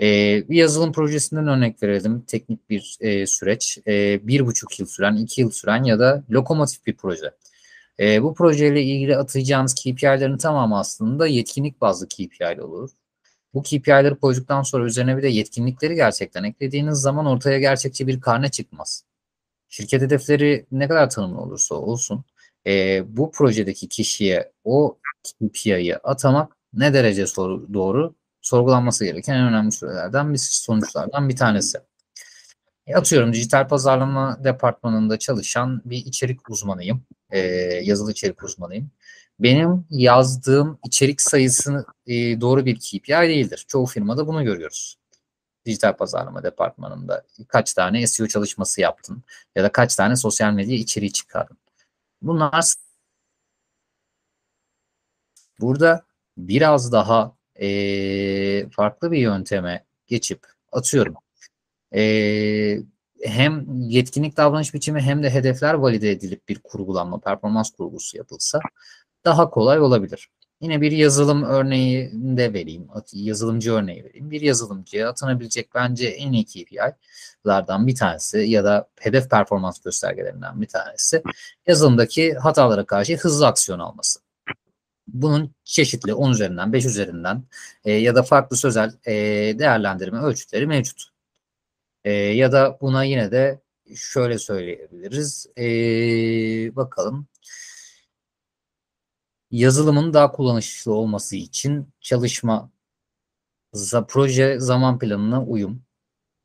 E, 0.00 0.06
bir 0.48 0.56
yazılım 0.56 0.92
projesinden 0.92 1.48
örnek 1.48 1.82
verelim. 1.82 2.20
Teknik 2.26 2.70
bir 2.70 2.96
e, 3.00 3.26
süreç. 3.26 3.78
E, 3.86 4.20
bir 4.26 4.46
buçuk 4.46 4.80
yıl 4.80 4.86
süren, 4.86 5.16
iki 5.16 5.40
yıl 5.40 5.50
süren 5.50 5.84
ya 5.84 5.98
da 5.98 6.24
lokomotif 6.30 6.86
bir 6.86 6.96
proje. 6.96 7.30
E, 8.00 8.22
bu 8.22 8.34
projeyle 8.34 8.82
ilgili 8.82 9.16
atacağınız 9.16 9.74
KPI'lerin 9.74 10.36
tamamı 10.36 10.78
aslında 10.78 11.26
yetkinlik 11.26 11.80
bazlı 11.80 12.08
KPI 12.08 12.62
olur. 12.62 12.90
Bu 13.54 13.62
KPI'leri 13.62 14.14
koyduktan 14.14 14.62
sonra 14.62 14.84
üzerine 14.84 15.16
bir 15.16 15.22
de 15.22 15.28
yetkinlikleri 15.28 15.94
gerçekten 15.94 16.44
eklediğiniz 16.44 16.98
zaman 16.98 17.26
ortaya 17.26 17.58
gerçekçi 17.58 18.06
bir 18.06 18.20
karne 18.20 18.50
çıkmaz. 18.50 19.04
Şirket 19.68 20.02
hedefleri 20.02 20.66
ne 20.72 20.88
kadar 20.88 21.10
tanımlı 21.10 21.40
olursa 21.40 21.74
olsun 21.74 22.24
e, 22.66 23.02
bu 23.16 23.30
projedeki 23.30 23.88
kişiye 23.88 24.52
o 24.64 24.98
KPI'yi 25.24 25.96
atamak 25.96 26.56
ne 26.72 26.94
derece 26.94 27.26
soru, 27.26 27.74
doğru 27.74 28.14
sorgulanması 28.40 29.04
gereken 29.04 29.34
en 29.34 29.44
önemli 29.44 29.72
sürelerden 29.72 30.32
bir 30.32 30.38
sonuçlardan 30.38 31.28
bir 31.28 31.36
tanesi. 31.36 31.78
E, 32.86 32.94
atıyorum 32.94 33.32
dijital 33.32 33.68
pazarlama 33.68 34.44
departmanında 34.44 35.18
çalışan 35.18 35.82
bir 35.84 35.96
içerik 35.96 36.50
uzmanıyım. 36.50 37.04
E, 37.30 37.38
yazılı 37.84 38.12
içerik 38.12 38.42
uzmanıyım. 38.42 38.90
Benim 39.40 39.86
yazdığım 39.90 40.78
içerik 40.84 41.20
sayısı 41.20 41.86
e, 42.06 42.40
doğru 42.40 42.66
bir 42.66 42.78
KPI 42.78 43.08
değildir. 43.08 43.64
Çoğu 43.68 43.86
firmada 43.86 44.26
bunu 44.26 44.44
görüyoruz. 44.44 44.98
Dijital 45.66 45.96
pazarlama 45.96 46.42
departmanında 46.42 47.22
kaç 47.48 47.74
tane 47.74 48.06
SEO 48.06 48.26
çalışması 48.26 48.80
yaptın 48.80 49.22
ya 49.56 49.64
da 49.64 49.72
kaç 49.72 49.96
tane 49.96 50.16
sosyal 50.16 50.52
medya 50.52 50.76
içeriği 50.76 51.12
çıkardın. 51.12 51.58
Bunlar 52.22 52.74
burada 55.60 56.04
biraz 56.36 56.92
daha 56.92 57.36
e, 57.60 58.70
farklı 58.70 59.12
bir 59.12 59.18
yönteme 59.18 59.84
geçip 60.06 60.46
atıyorum 60.72 61.14
e, 61.94 62.02
hem 63.24 63.80
yetkinlik 63.80 64.36
davranış 64.36 64.74
biçimi 64.74 65.00
hem 65.00 65.22
de 65.22 65.30
hedefler 65.30 65.74
valide 65.74 66.10
edilip 66.10 66.48
bir 66.48 66.58
kurgulanma, 66.58 67.20
performans 67.20 67.70
kurgusu 67.70 68.16
yapılsa 68.16 68.60
daha 69.24 69.50
kolay 69.50 69.80
olabilir. 69.80 70.28
Yine 70.60 70.80
bir 70.80 70.92
yazılım 70.92 71.42
örneği 71.42 72.10
de 72.12 72.52
vereyim, 72.52 72.88
yazılımcı 73.12 73.72
örneği 73.72 74.04
vereyim. 74.04 74.30
Bir 74.30 74.40
yazılımcıya 74.40 75.08
atanabilecek 75.08 75.74
bence 75.74 76.08
en 76.08 76.32
iyi 76.32 76.44
KPI'lardan 76.44 77.86
bir 77.86 77.94
tanesi 77.94 78.38
ya 78.38 78.64
da 78.64 78.88
hedef 79.00 79.30
performans 79.30 79.80
göstergelerinden 79.80 80.60
bir 80.60 80.66
tanesi 80.66 81.22
yazılımdaki 81.66 82.34
hatalara 82.34 82.86
karşı 82.86 83.16
hızlı 83.16 83.46
aksiyon 83.46 83.78
alması. 83.78 84.20
Bunun 85.06 85.54
çeşitli 85.64 86.14
10 86.14 86.30
üzerinden, 86.30 86.72
5 86.72 86.84
üzerinden 86.84 87.44
e, 87.84 87.92
ya 87.92 88.14
da 88.14 88.22
farklı 88.22 88.56
sözel 88.56 88.92
e, 89.06 89.12
değerlendirme 89.58 90.18
ölçütleri 90.18 90.66
mevcut. 90.66 91.17
E, 92.04 92.12
ya 92.12 92.52
da 92.52 92.78
buna 92.80 93.04
yine 93.04 93.30
de 93.32 93.60
şöyle 93.96 94.38
söyleyebiliriz. 94.38 95.46
E, 95.58 95.66
bakalım. 96.76 97.28
Yazılımın 99.50 100.14
daha 100.14 100.32
kullanışlı 100.32 100.92
olması 100.94 101.36
için 101.36 101.88
çalışma, 102.00 102.70
za, 103.72 104.06
proje 104.06 104.60
zaman 104.60 104.98
planına 104.98 105.44
uyum 105.44 105.82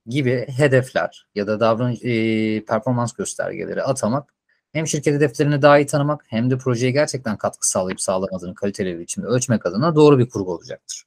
gibi 0.07 0.47
hedefler 0.57 1.27
ya 1.35 1.47
da 1.47 1.59
davranış 1.59 1.99
e, 2.03 2.65
performans 2.65 3.13
göstergeleri 3.13 3.83
atamak 3.83 4.35
hem 4.73 4.87
şirket 4.87 5.15
hedeflerini 5.15 5.61
daha 5.61 5.79
iyi 5.79 5.85
tanımak 5.85 6.25
hem 6.27 6.51
de 6.51 6.57
projeye 6.57 6.91
gerçekten 6.91 7.37
katkı 7.37 7.69
sağlayıp 7.69 8.01
sağlamadığını 8.01 8.55
kaliteli 8.55 8.95
bir 8.95 8.99
biçimde 8.99 9.27
ölçmek 9.27 9.65
adına 9.65 9.95
doğru 9.95 10.19
bir 10.19 10.29
kurgu 10.29 10.53
olacaktır. 10.53 11.05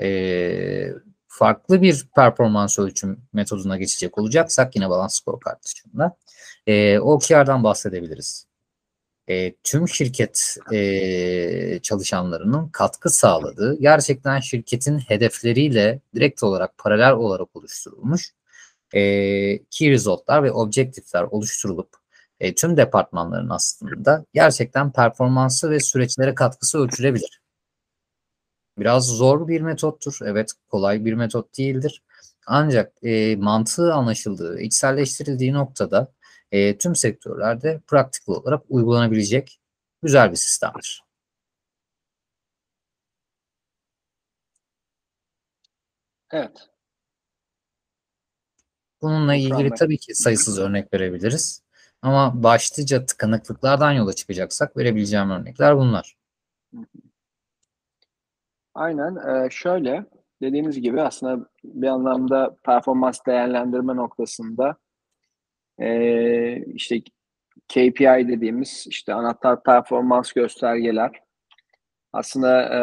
Ee, 0.00 0.92
farklı 1.32 1.82
bir 1.82 2.06
performans 2.16 2.78
ölçüm 2.78 3.20
metoduna 3.32 3.76
geçecek 3.76 4.18
olacaksak 4.18 4.76
yine 4.76 4.90
balans 4.90 5.20
scorecard 5.20 5.62
dışında 5.64 6.16
e, 6.66 6.98
OKR'dan 6.98 7.64
bahsedebiliriz. 7.64 8.46
E, 9.28 9.54
tüm 9.54 9.88
şirket 9.88 10.56
e, 10.72 11.78
çalışanlarının 11.82 12.68
katkı 12.68 13.10
sağladığı, 13.10 13.78
gerçekten 13.80 14.40
şirketin 14.40 14.98
hedefleriyle 14.98 16.00
direkt 16.14 16.42
olarak 16.42 16.78
paralel 16.78 17.12
olarak 17.12 17.56
oluşturulmuş 17.56 18.32
e, 18.94 19.00
key 19.70 19.90
result'lar 19.90 20.42
ve 20.42 20.52
objektifler 20.52 21.22
oluşturulup 21.22 21.88
e, 22.40 22.54
tüm 22.54 22.76
departmanların 22.76 23.48
aslında 23.48 24.24
gerçekten 24.34 24.92
performansı 24.92 25.70
ve 25.70 25.80
süreçlere 25.80 26.34
katkısı 26.34 26.78
ölçülebilir. 26.78 27.41
Biraz 28.78 29.06
zor 29.06 29.48
bir 29.48 29.60
metottur. 29.60 30.18
Evet 30.24 30.52
kolay 30.68 31.04
bir 31.04 31.14
metot 31.14 31.58
değildir. 31.58 32.02
Ancak 32.46 32.92
e, 33.04 33.36
mantığı 33.36 33.94
anlaşıldığı, 33.94 34.60
içselleştirildiği 34.60 35.52
noktada 35.52 36.12
e, 36.52 36.78
tüm 36.78 36.96
sektörlerde 36.96 37.80
pratik 37.86 38.28
olarak 38.28 38.62
uygulanabilecek 38.68 39.60
güzel 40.02 40.30
bir 40.30 40.36
sistemdir. 40.36 41.02
Evet. 46.30 46.68
Bununla 49.02 49.34
ilgili 49.34 49.70
tabii 49.74 49.98
ki 49.98 50.14
sayısız 50.14 50.58
örnek 50.58 50.94
verebiliriz. 50.94 51.62
Ama 52.02 52.42
başlıca 52.42 53.06
tıkanıklıklardan 53.06 53.92
yola 53.92 54.12
çıkacaksak 54.12 54.76
verebileceğim 54.76 55.30
örnekler 55.30 55.76
bunlar. 55.76 56.16
Aynen. 58.74 59.16
Ee, 59.16 59.48
şöyle 59.50 60.06
dediğimiz 60.42 60.80
gibi 60.80 61.02
aslında 61.02 61.46
bir 61.64 61.86
anlamda 61.86 62.56
performans 62.64 63.20
değerlendirme 63.26 63.96
noktasında 63.96 64.76
e, 65.78 66.64
işte 66.66 67.00
KPI 67.68 68.28
dediğimiz 68.28 68.86
işte 68.88 69.14
anahtar 69.14 69.62
performans 69.62 70.32
göstergeler 70.32 71.12
Aslında 72.12 72.62
e, 72.62 72.80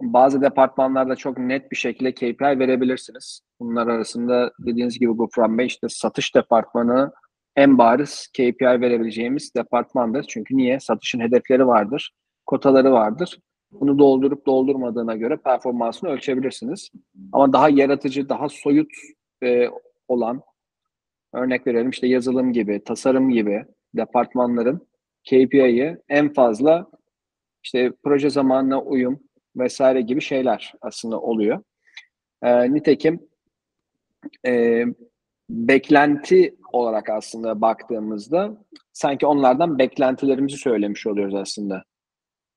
bazı 0.00 0.42
departmanlarda 0.42 1.16
çok 1.16 1.38
net 1.38 1.70
bir 1.70 1.76
şekilde 1.76 2.14
KPI 2.14 2.58
verebilirsiniz. 2.58 3.40
Bunlar 3.60 3.86
arasında 3.86 4.52
dediğiniz 4.58 4.98
gibi 4.98 5.12
Gufran 5.12 5.58
Bey 5.58 5.66
işte 5.66 5.88
satış 5.90 6.34
departmanı 6.34 7.12
en 7.56 7.78
bariz 7.78 8.28
KPI 8.28 8.64
verebileceğimiz 8.80 9.54
departmandır. 9.54 10.24
Çünkü 10.28 10.56
niye? 10.56 10.80
Satışın 10.80 11.20
hedefleri 11.20 11.66
vardır, 11.66 12.12
kotaları 12.46 12.92
vardır. 12.92 13.38
Bunu 13.80 13.98
doldurup 13.98 14.46
doldurmadığına 14.46 15.16
göre 15.16 15.36
performansını 15.36 16.10
ölçebilirsiniz. 16.10 16.90
Ama 17.32 17.52
daha 17.52 17.68
yaratıcı, 17.68 18.28
daha 18.28 18.48
soyut 18.48 18.90
e, 19.42 19.68
olan 20.08 20.42
örnek 21.32 21.66
verelim 21.66 21.90
işte 21.90 22.06
yazılım 22.06 22.52
gibi, 22.52 22.84
tasarım 22.84 23.30
gibi 23.30 23.64
departmanların 23.94 24.88
KPI'yi 25.24 25.96
en 26.08 26.32
fazla 26.32 26.86
işte 27.62 27.92
proje 28.02 28.30
zamanına 28.30 28.82
uyum 28.82 29.20
vesaire 29.56 30.00
gibi 30.00 30.20
şeyler 30.20 30.74
aslında 30.80 31.20
oluyor. 31.20 31.62
E, 32.42 32.74
nitekim 32.74 33.20
e, 34.46 34.84
beklenti 35.50 36.56
olarak 36.72 37.10
aslında 37.10 37.60
baktığımızda 37.60 38.64
sanki 38.92 39.26
onlardan 39.26 39.78
beklentilerimizi 39.78 40.56
söylemiş 40.56 41.06
oluyoruz 41.06 41.34
aslında. 41.34 41.84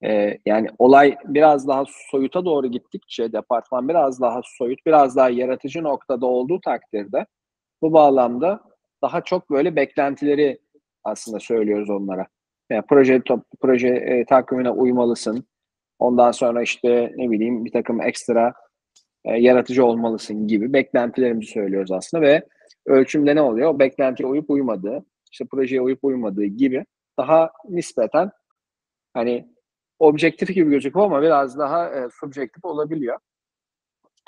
Ee, 0.04 0.38
yani 0.46 0.68
olay 0.80 1.18
biraz 1.26 1.68
daha 1.68 1.84
soyuta 2.12 2.46
doğru 2.46 2.68
gittikçe 2.68 3.34
departman 3.34 3.90
biraz 3.90 4.22
daha 4.22 4.42
soyut, 4.44 4.86
biraz 4.86 5.16
daha 5.16 5.30
yaratıcı 5.30 5.84
noktada 5.84 6.26
olduğu 6.26 6.62
takdirde 6.62 7.26
bu 7.82 7.94
bağlamda 7.94 8.62
daha 9.02 9.22
çok 9.22 9.50
böyle 9.50 9.76
beklentileri 9.76 10.60
aslında 11.04 11.40
söylüyoruz 11.40 11.90
onlara. 11.90 12.28
Yani 12.70 12.84
proje 12.90 13.22
top, 13.22 13.44
proje 13.62 13.88
e, 13.88 14.26
takvimine 14.26 14.70
uymalısın. 14.70 15.48
Ondan 16.00 16.32
sonra 16.32 16.62
işte 16.62 17.14
ne 17.18 17.32
bileyim 17.32 17.66
bir 17.66 17.72
takım 17.72 18.02
ekstra 18.02 18.54
e, 19.26 19.38
yaratıcı 19.38 19.86
olmalısın 19.86 20.48
gibi 20.48 20.74
beklentilerimizi 20.74 21.52
söylüyoruz 21.52 21.92
aslında 21.92 22.24
ve 22.24 22.44
ölçümde 22.86 23.36
ne 23.36 23.42
oluyor? 23.42 23.74
O 23.74 23.80
beklentiye 23.80 24.30
uyup 24.30 24.50
uymadığı, 24.50 25.06
işte 25.32 25.46
projeye 25.46 25.82
uyup 25.82 26.00
uymadığı 26.04 26.46
gibi 26.46 26.86
daha 27.20 27.52
nispeten 27.70 28.32
hani 29.14 29.57
objektif 30.00 30.56
gibi 30.56 30.70
gözüküyor 30.72 31.06
ama 31.06 31.22
biraz 31.22 31.58
daha 31.58 31.90
e, 31.90 32.10
subjektif 32.20 32.66
olabiliyor. 32.66 33.20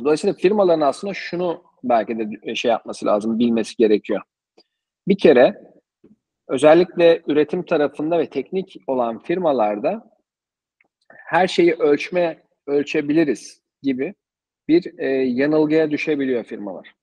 Dolayısıyla 0.04 0.34
firmaların 0.34 0.82
aslında 0.82 1.14
şunu 1.14 1.64
belki 1.84 2.18
de 2.20 2.56
şey 2.56 2.72
yapması 2.72 3.06
lazım, 3.06 3.40
bilmesi 3.40 3.76
gerekiyor. 3.76 4.22
Bir 5.08 5.18
kere 5.18 5.62
özellikle 6.48 7.22
üretim 7.28 7.66
tarafında 7.66 8.20
ve 8.20 8.30
teknik 8.30 8.78
olan 8.88 9.20
firmalarda 9.20 10.12
her 11.10 11.48
şeyi 11.48 11.74
ölçme, 11.74 12.44
ölçebiliriz 12.68 13.62
gibi 13.82 14.14
bir 14.68 15.00
e, 15.00 15.08
yanılgıya 15.10 15.92
düşebiliyor 15.92 16.44
firmalar. 16.44 16.94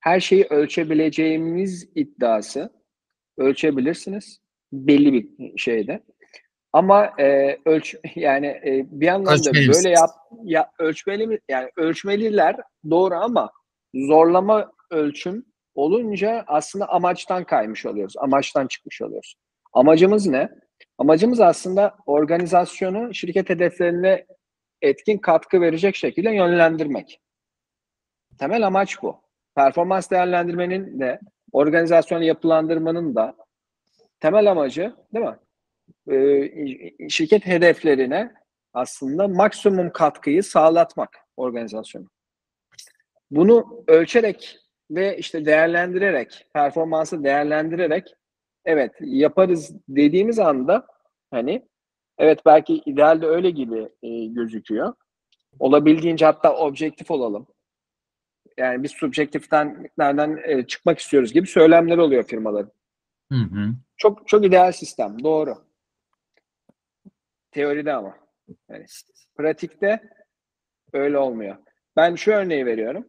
Her 0.00 0.20
şeyi 0.20 0.44
ölçebileceğimiz 0.44 1.88
iddiası 1.94 2.72
ölçebilirsiniz 3.36 4.40
belli 4.72 5.12
bir 5.12 5.58
şeyde. 5.58 6.02
Ama 6.72 7.12
e, 7.18 7.58
ölç 7.64 7.94
yani 8.14 8.46
e, 8.46 8.86
bir 8.90 9.06
yandan 9.06 9.44
da 9.44 9.50
Ölçmeli 9.50 9.68
böyle 9.68 9.90
yap, 9.90 10.10
ya 10.44 10.70
ölçmeli 10.78 11.26
mi 11.26 11.38
yani 11.48 11.70
ölçmeliler 11.76 12.56
doğru 12.90 13.14
ama 13.14 13.50
zorlama 13.94 14.72
ölçüm 14.90 15.44
olunca 15.74 16.44
aslında 16.46 16.88
amaçtan 16.88 17.44
kaymış 17.44 17.86
oluyoruz. 17.86 18.14
Amaçtan 18.18 18.66
çıkmış 18.66 19.02
oluyoruz. 19.02 19.34
Amacımız 19.72 20.26
ne? 20.26 20.48
Amacımız 20.98 21.40
aslında 21.40 21.96
organizasyonu 22.06 23.14
şirket 23.14 23.50
hedeflerine 23.50 24.26
etkin 24.82 25.18
katkı 25.18 25.60
verecek 25.60 25.96
şekilde 25.96 26.30
yönlendirmek. 26.30 27.20
Temel 28.38 28.66
amaç 28.66 29.02
bu. 29.02 29.22
Performans 29.54 30.10
değerlendirmenin 30.10 31.00
de 31.00 31.20
organizasyonu 31.52 32.24
yapılandırmanın 32.24 33.14
da 33.14 33.36
temel 34.20 34.50
amacı 34.50 34.94
değil 35.14 35.24
mi? 35.24 35.36
Ee, 36.10 37.08
şirket 37.08 37.46
hedeflerine 37.46 38.32
aslında 38.72 39.28
maksimum 39.28 39.92
katkıyı 39.92 40.42
sağlatmak 40.42 41.18
organizasyonu. 41.36 42.06
Bunu 43.30 43.84
ölçerek 43.86 44.58
ve 44.90 45.18
işte 45.18 45.46
değerlendirerek, 45.46 46.46
performansı 46.54 47.24
değerlendirerek 47.24 48.14
evet 48.64 48.92
yaparız 49.00 49.72
dediğimiz 49.88 50.38
anda 50.38 50.86
hani 51.30 51.68
evet 52.18 52.40
belki 52.46 52.74
idealde 52.86 53.26
öyle 53.26 53.50
gibi 53.50 53.88
e, 54.02 54.26
gözüküyor. 54.26 54.94
Olabildiğince 55.58 56.24
hatta 56.24 56.56
objektif 56.56 57.10
olalım. 57.10 57.46
Yani 58.58 58.82
biz 58.82 58.90
subjektiften 58.90 59.90
nereden 59.98 60.40
e, 60.44 60.66
çıkmak 60.66 60.98
istiyoruz 60.98 61.32
gibi 61.32 61.46
söylemler 61.46 61.98
oluyor 61.98 62.24
firmaların. 62.24 62.72
Hı 63.32 63.38
hı. 63.38 63.74
Çok 63.96 64.28
çok 64.28 64.44
ideal 64.44 64.72
sistem, 64.72 65.22
doğru. 65.22 65.69
Teoride 67.50 67.92
ama. 67.92 68.18
Yani 68.68 68.84
pratikte 69.36 70.00
öyle 70.92 71.18
olmuyor. 71.18 71.56
Ben 71.96 72.14
şu 72.14 72.32
örneği 72.32 72.66
veriyorum. 72.66 73.08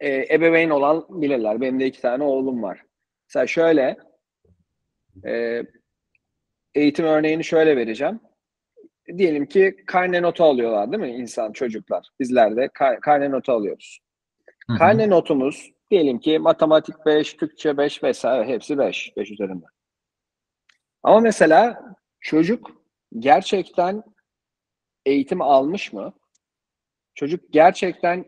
Ee, 0.00 0.34
ebeveyn 0.34 0.70
olan 0.70 1.06
bilirler. 1.22 1.60
Benim 1.60 1.80
de 1.80 1.86
iki 1.86 2.00
tane 2.00 2.24
oğlum 2.24 2.62
var. 2.62 2.82
Mesela 3.28 3.46
şöyle 3.46 3.96
e, 5.26 5.62
eğitim 6.74 7.04
örneğini 7.04 7.44
şöyle 7.44 7.76
vereceğim. 7.76 8.20
Diyelim 9.16 9.46
ki 9.46 9.76
karne 9.86 10.22
notu 10.22 10.44
alıyorlar 10.44 10.92
değil 10.92 11.02
mi 11.02 11.16
insan, 11.16 11.52
çocuklar? 11.52 12.08
Bizler 12.20 12.56
de 12.56 12.68
kar, 12.74 13.00
karne 13.00 13.30
notu 13.30 13.52
alıyoruz. 13.52 13.98
Hı 14.66 14.72
hı. 14.72 14.78
Karne 14.78 15.10
notumuz 15.10 15.70
diyelim 15.90 16.18
ki 16.18 16.38
matematik 16.38 16.94
5, 17.06 17.34
Türkçe 17.34 17.76
5 17.76 18.02
vesaire 18.02 18.46
hepsi 18.46 18.78
5, 18.78 19.12
5 19.16 19.30
üzerinde. 19.30 19.66
Ama 21.02 21.20
mesela 21.20 21.82
çocuk 22.20 22.83
gerçekten 23.18 24.02
eğitim 25.06 25.42
almış 25.42 25.92
mı? 25.92 26.12
Çocuk 27.14 27.52
gerçekten 27.52 28.24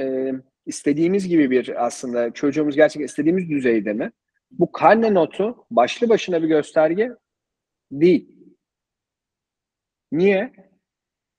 e, 0.00 0.32
istediğimiz 0.66 1.28
gibi 1.28 1.50
bir 1.50 1.86
aslında 1.86 2.32
çocuğumuz 2.32 2.76
gerçekten 2.76 3.06
istediğimiz 3.06 3.50
düzeyde 3.50 3.92
mi? 3.92 4.12
Bu 4.50 4.72
karne 4.72 5.14
notu 5.14 5.66
başlı 5.70 6.08
başına 6.08 6.42
bir 6.42 6.48
gösterge 6.48 7.10
değil. 7.92 8.36
Niye? 10.12 10.52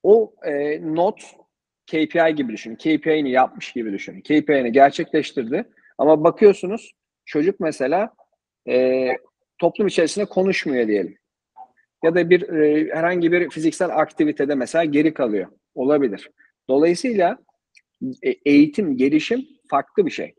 O 0.04 0.36
e, 0.44 0.82
not 0.96 1.22
KPI 1.88 2.36
gibi 2.36 2.54
düşün. 2.54 2.76
KPI'ni 2.76 3.32
yapmış 3.32 3.72
gibi 3.72 3.94
düşün. 3.94 4.22
KPI'ni 4.22 4.72
gerçekleştirdi. 4.72 5.70
Ama 5.98 6.24
bakıyorsunuz 6.24 6.94
çocuk 7.26 7.60
mesela 7.60 8.14
e, 8.70 9.08
toplum 9.58 9.88
içerisinde 9.88 10.26
konuşmuyor 10.26 10.88
diyelim. 10.88 11.18
Ya 12.04 12.16
da 12.16 12.30
bir 12.30 12.50
e, 12.50 12.90
herhangi 12.96 13.32
bir 13.32 13.50
fiziksel 13.50 13.90
aktivitede 13.90 14.56
mesela 14.56 14.86
geri 14.86 15.14
kalıyor. 15.14 15.48
Olabilir. 15.76 16.32
Dolayısıyla 16.70 17.38
e, 18.24 18.30
eğitim, 18.46 18.98
gelişim 18.98 19.48
farklı 19.70 20.06
bir 20.06 20.12
şey 20.12 20.36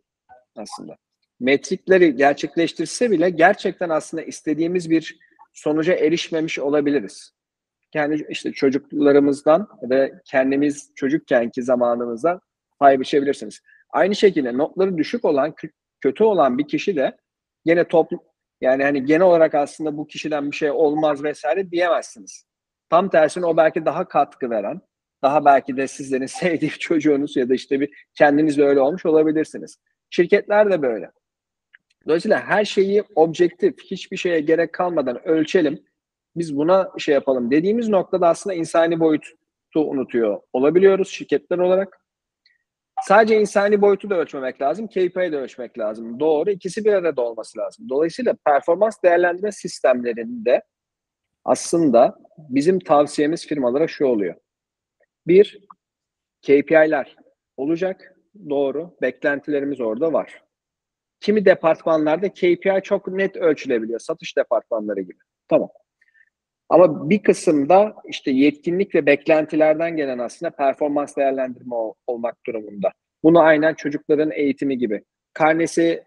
aslında. 0.57 0.97
Metrikleri 1.41 2.17
gerçekleştirse 2.17 3.11
bile 3.11 3.31
gerçekten 3.31 3.89
aslında 3.89 4.23
istediğimiz 4.23 4.91
bir 4.91 5.19
sonuca 5.53 5.95
erişmemiş 5.95 6.59
olabiliriz. 6.59 7.33
Yani 7.95 8.27
işte 8.29 8.53
çocuklarımızdan 8.53 9.69
ya 9.83 9.91
da 9.91 10.11
kendimiz 10.25 10.91
çocukkenki 10.95 11.63
zamanımızdan 11.63 12.41
pay 12.79 13.01
biçebilirsiniz. 13.01 13.61
Aynı 13.91 14.15
şekilde 14.15 14.59
notları 14.59 14.99
düşük 14.99 15.25
olan, 15.25 15.55
kötü 16.01 16.25
olan 16.25 16.59
bir 16.59 16.69
kişi 16.69 16.97
de 16.97 17.17
gene 17.65 17.89
toplum 17.89 18.21
yani 18.61 18.83
hani 18.83 19.05
genel 19.05 19.23
olarak 19.23 19.55
aslında 19.55 19.97
bu 19.97 20.07
kişiden 20.07 20.51
bir 20.51 20.57
şey 20.57 20.71
olmaz 20.71 21.23
vesaire 21.25 21.71
diyemezsiniz. 21.71 22.45
Tam 22.91 23.09
tersine 23.09 23.47
o 23.47 23.57
belki 23.57 23.85
daha 23.85 24.09
katkı 24.09 24.51
veren, 24.51 24.81
daha 25.23 25.45
belki 25.45 25.77
de 25.77 25.89
sizlerin 25.89 26.27
sevdiği 26.41 26.71
çocuğunuz 26.71 27.37
ya 27.37 27.49
da 27.49 27.55
işte 27.55 27.81
bir 27.81 28.07
kendiniz 28.15 28.59
de 28.59 28.65
öyle 28.65 28.81
olmuş 28.81 29.07
olabilirsiniz. 29.07 29.79
Şirketler 30.11 30.71
de 30.71 30.83
böyle. 30.83 31.11
Dolayısıyla 32.07 32.41
her 32.41 32.65
şeyi 32.65 33.05
objektif, 33.15 33.75
hiçbir 33.85 34.17
şeye 34.17 34.41
gerek 34.41 34.73
kalmadan 34.73 35.29
ölçelim. 35.29 35.85
Biz 36.37 36.57
buna 36.57 36.91
şey 36.99 37.15
yapalım 37.15 37.51
dediğimiz 37.51 37.89
noktada 37.89 38.29
aslında 38.29 38.55
insani 38.55 39.01
boyutu 39.01 39.31
unutuyor 39.75 40.41
olabiliyoruz 40.53 41.09
şirketler 41.09 41.59
olarak. 41.59 42.01
Sadece 43.03 43.41
insani 43.41 43.81
boyutu 43.81 44.11
da 44.11 44.15
ölçmemek 44.15 44.63
lazım, 44.63 44.87
KPI'yi 44.87 45.33
de 45.33 45.37
ölçmek 45.37 45.79
lazım. 45.79 46.21
Doğru, 46.21 46.51
ikisi 46.51 46.85
bir 46.85 46.93
arada 46.93 47.23
olması 47.23 47.59
lazım. 47.59 47.89
Dolayısıyla 47.89 48.35
performans 48.47 49.03
değerlendirme 49.05 49.53
sistemlerinde 49.53 50.63
aslında 51.45 52.19
bizim 52.39 52.79
tavsiyemiz 52.79 53.47
firmalara 53.47 53.89
şu 53.89 54.07
oluyor. 54.07 54.35
Bir, 55.27 55.61
KPI'ler 56.43 57.17
olacak. 57.57 58.15
Doğru, 58.51 58.97
beklentilerimiz 59.03 59.81
orada 59.81 60.13
var. 60.13 60.45
Kimi 61.21 61.45
departmanlarda 61.45 62.33
KPI 62.33 62.81
çok 62.83 63.09
net 63.09 63.37
ölçülebiliyor. 63.37 64.01
Satış 64.01 64.37
departmanları 64.37 65.01
gibi. 65.01 65.19
Tamam. 65.49 65.69
Ama 66.69 67.11
bir 67.11 67.23
kısımda 67.23 67.97
işte 68.09 68.31
yetkinlik 68.31 68.95
ve 68.95 69.07
beklentilerden 69.07 69.97
gelen 69.97 70.19
aslında 70.19 70.51
performans 70.51 71.17
değerlendirme 71.17 71.75
ol- 71.75 71.95
olmak 72.07 72.47
durumunda. 72.47 72.93
Bunu 73.23 73.41
aynen 73.41 73.75
çocukların 73.75 74.31
eğitimi 74.31 74.79
gibi. 74.79 75.05
Karnesi 75.33 76.05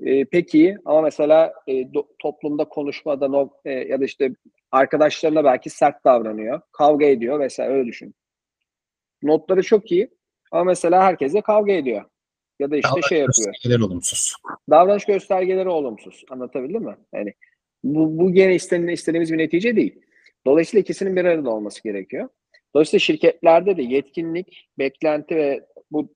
e, 0.00 0.24
pek 0.24 0.54
iyi 0.54 0.78
ama 0.84 1.00
mesela 1.00 1.52
e, 1.66 1.72
do- 1.72 2.06
toplumda 2.18 2.64
konuşmada 2.64 3.28
no, 3.28 3.50
e, 3.64 3.70
ya 3.72 4.00
da 4.00 4.04
işte 4.04 4.30
arkadaşlarına 4.72 5.44
belki 5.44 5.70
sert 5.70 6.04
davranıyor, 6.04 6.60
kavga 6.72 7.06
ediyor 7.06 7.40
vesaire 7.40 7.72
öyle 7.72 7.86
düşün. 7.86 8.14
Notları 9.22 9.62
çok 9.62 9.92
iyi 9.92 10.08
ama 10.52 10.64
mesela 10.64 11.02
herkesle 11.02 11.40
kavga 11.40 11.72
ediyor. 11.72 12.04
Ya 12.58 12.70
da 12.70 12.76
işte 12.76 12.88
Davranış 12.88 13.06
şey 13.08 13.18
yapıyor 13.18 13.46
göstergeleri 13.46 13.84
olumsuz. 13.84 14.34
davranış 14.70 15.04
göstergeleri 15.04 15.68
olumsuz. 15.68 16.24
Anlatabildim 16.30 16.82
mi? 16.82 16.96
Yani 17.14 17.34
bu, 17.84 18.18
bu 18.18 18.32
gene 18.32 18.54
istenen, 18.54 18.88
istediğimiz 18.88 19.32
bir 19.32 19.38
netice 19.38 19.76
değil. 19.76 20.00
Dolayısıyla 20.46 20.80
ikisinin 20.80 21.16
bir 21.16 21.24
arada 21.24 21.50
olması 21.50 21.82
gerekiyor. 21.82 22.28
Dolayısıyla 22.74 22.98
şirketlerde 22.98 23.76
de 23.76 23.82
yetkinlik, 23.82 24.68
beklenti 24.78 25.36
ve 25.36 25.66
bu 25.90 26.14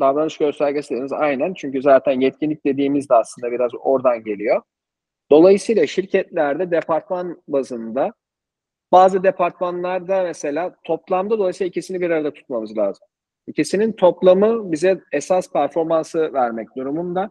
davranış 0.00 0.38
göstergesi 0.38 0.90
dediğimiz 0.90 1.12
aynen. 1.12 1.54
Çünkü 1.54 1.82
zaten 1.82 2.20
yetkinlik 2.20 2.66
dediğimiz 2.66 3.10
de 3.10 3.14
aslında 3.14 3.52
biraz 3.52 3.70
oradan 3.74 4.24
geliyor. 4.24 4.62
Dolayısıyla 5.30 5.86
şirketlerde 5.86 6.70
departman 6.70 7.42
bazında 7.48 8.12
bazı 8.92 9.22
departmanlarda 9.22 10.22
mesela 10.22 10.76
toplamda 10.84 11.38
dolayısıyla 11.38 11.68
ikisini 11.68 12.00
bir 12.00 12.10
arada 12.10 12.34
tutmamız 12.34 12.78
lazım. 12.78 13.06
İkisinin 13.46 13.92
toplamı 13.92 14.72
bize 14.72 15.00
esas 15.12 15.52
performansı 15.52 16.32
vermek 16.32 16.76
durumunda. 16.76 17.30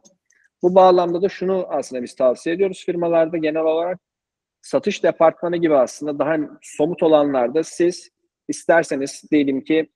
Bu 0.63 0.75
bağlamda 0.75 1.21
da 1.21 1.29
şunu 1.29 1.65
aslında 1.69 2.03
biz 2.03 2.15
tavsiye 2.15 2.55
ediyoruz 2.55 2.85
firmalarda 2.85 3.37
genel 3.37 3.61
olarak 3.61 3.99
satış 4.61 5.03
departmanı 5.03 5.57
gibi 5.57 5.75
aslında 5.75 6.19
daha 6.19 6.37
somut 6.61 7.03
olanlarda 7.03 7.63
siz 7.63 8.09
isterseniz 8.47 9.23
diyelim 9.31 9.63
ki 9.63 9.89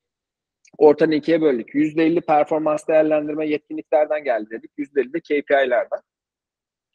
ortadan 0.78 1.12
ikiye 1.12 1.42
böldük. 1.42 1.70
%50 1.70 2.22
performans 2.22 2.88
değerlendirme 2.88 3.48
yetkinliklerden 3.48 4.24
geldi 4.24 4.50
dedik. 4.50 4.72
%50 4.78 5.14
de 5.14 5.20
KPI'lerden. 5.20 6.00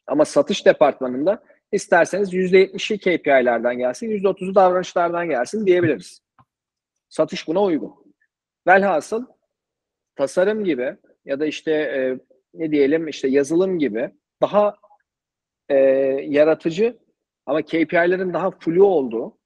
Ama 0.07 0.25
satış 0.25 0.65
departmanında 0.65 1.43
isterseniz 1.71 2.33
%70'i 2.33 2.97
KPI'lerden 2.97 3.77
gelsin, 3.77 4.09
%30'u 4.09 4.55
davranışlardan 4.55 5.29
gelsin 5.29 5.65
diyebiliriz. 5.65 6.21
Satış 7.09 7.47
buna 7.47 7.63
uygun. 7.63 7.93
Velhasıl 8.67 9.25
tasarım 10.15 10.63
gibi 10.63 10.97
ya 11.25 11.39
da 11.39 11.45
işte 11.45 11.71
e, 11.71 12.19
ne 12.53 12.71
diyelim 12.71 13.07
işte 13.07 13.27
yazılım 13.27 13.79
gibi 13.79 14.11
daha 14.41 14.75
e, 15.69 15.75
yaratıcı 16.27 16.97
ama 17.45 17.61
KPI'lerin 17.61 18.33
daha 18.33 18.51
flu 18.51 18.85
olduğu 18.85 19.37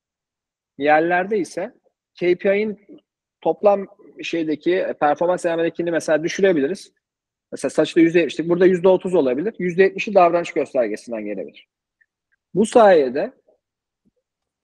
yerlerde 0.77 1.39
ise 1.39 1.73
KPI'nin 2.15 3.01
toplam 3.41 3.85
şeydeki 4.23 4.75
e, 4.75 4.93
performans 4.93 5.45
elemendekini 5.45 5.91
mesela 5.91 6.23
düşürebiliriz. 6.23 6.91
Mesela 7.51 7.69
saçta 7.69 8.01
%70'lik 8.01 8.49
burada 8.49 8.67
%30 8.67 9.17
olabilir. 9.17 9.53
%70'i 9.53 10.15
davranış 10.15 10.51
göstergesinden 10.53 11.25
gelebilir. 11.25 11.67
Bu 12.53 12.65
sayede 12.65 13.31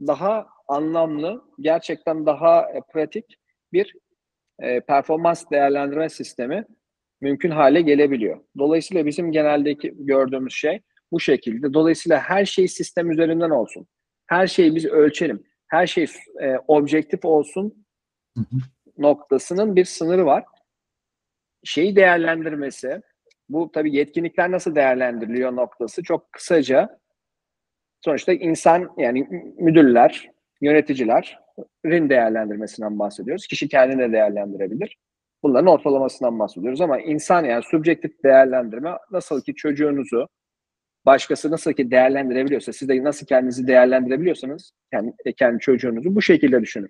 daha 0.02 0.48
anlamlı, 0.68 1.44
gerçekten 1.60 2.26
daha 2.26 2.72
e, 2.72 2.82
pratik 2.94 3.38
bir 3.74 3.96
e, 4.60 4.80
performans 4.80 5.52
değerlendirme 5.52 6.10
sistemi 6.10 6.66
mümkün 7.24 7.52
hale 7.52 7.82
gelebiliyor. 7.82 8.40
Dolayısıyla 8.58 9.06
bizim 9.06 9.32
geneldeki 9.32 9.94
gördüğümüz 9.98 10.54
şey 10.54 10.82
bu 11.12 11.20
şekilde. 11.20 11.74
Dolayısıyla 11.74 12.20
her 12.20 12.46
şey 12.46 12.68
sistem 12.68 13.12
üzerinden 13.12 13.50
olsun. 13.50 13.88
Her 14.28 14.48
şeyi 14.48 14.76
biz 14.76 14.86
ölçelim. 14.86 15.44
Her 15.68 15.88
şey 15.88 16.06
e, 16.42 16.58
objektif 16.68 17.26
olsun 17.26 17.86
Hı 18.38 18.42
hı. 18.42 18.58
noktasının 18.98 19.76
bir 19.76 19.86
sınırı 19.86 20.26
var. 20.26 20.44
Şeyi 21.64 21.96
değerlendirmesi, 21.96 23.02
bu 23.50 23.72
tabii 23.72 23.96
yetkinlikler 23.96 24.52
nasıl 24.52 24.76
değerlendiriliyor 24.76 25.56
noktası 25.56 26.04
çok 26.04 26.32
kısaca 26.32 27.00
sonuçta 28.06 28.34
insan 28.34 28.90
yani 28.98 29.28
müdürler, 29.58 30.30
yöneticilerin 30.62 32.10
değerlendirmesinden 32.10 33.00
bahsediyoruz. 33.00 33.48
Kişi 33.48 33.68
kendini 33.68 34.00
de 34.00 34.12
değerlendirebilir. 34.12 34.98
Bunların 35.44 35.68
ortalamasından 35.68 36.40
bahsediyoruz 36.40 36.82
ama 36.82 37.00
insan 37.00 37.44
yani 37.44 37.64
subjektif 37.64 38.24
değerlendirme 38.24 38.92
nasıl 39.12 39.42
ki 39.42 39.56
çocuğunuzu 39.56 40.28
başkası 41.06 41.52
nasıl 41.52 41.74
ki 41.74 41.92
değerlendirebiliyorsa 41.92 42.74
siz 42.74 42.90
de 42.90 43.04
nasıl 43.04 43.26
kendinizi 43.26 43.68
değerlendirebiliyorsanız 43.68 44.72
kendi, 44.92 45.34
kendi 45.38 45.60
çocuğunuzu 45.60 46.16
bu 46.16 46.22
şekilde 46.22 46.62
düşünün. 46.62 46.90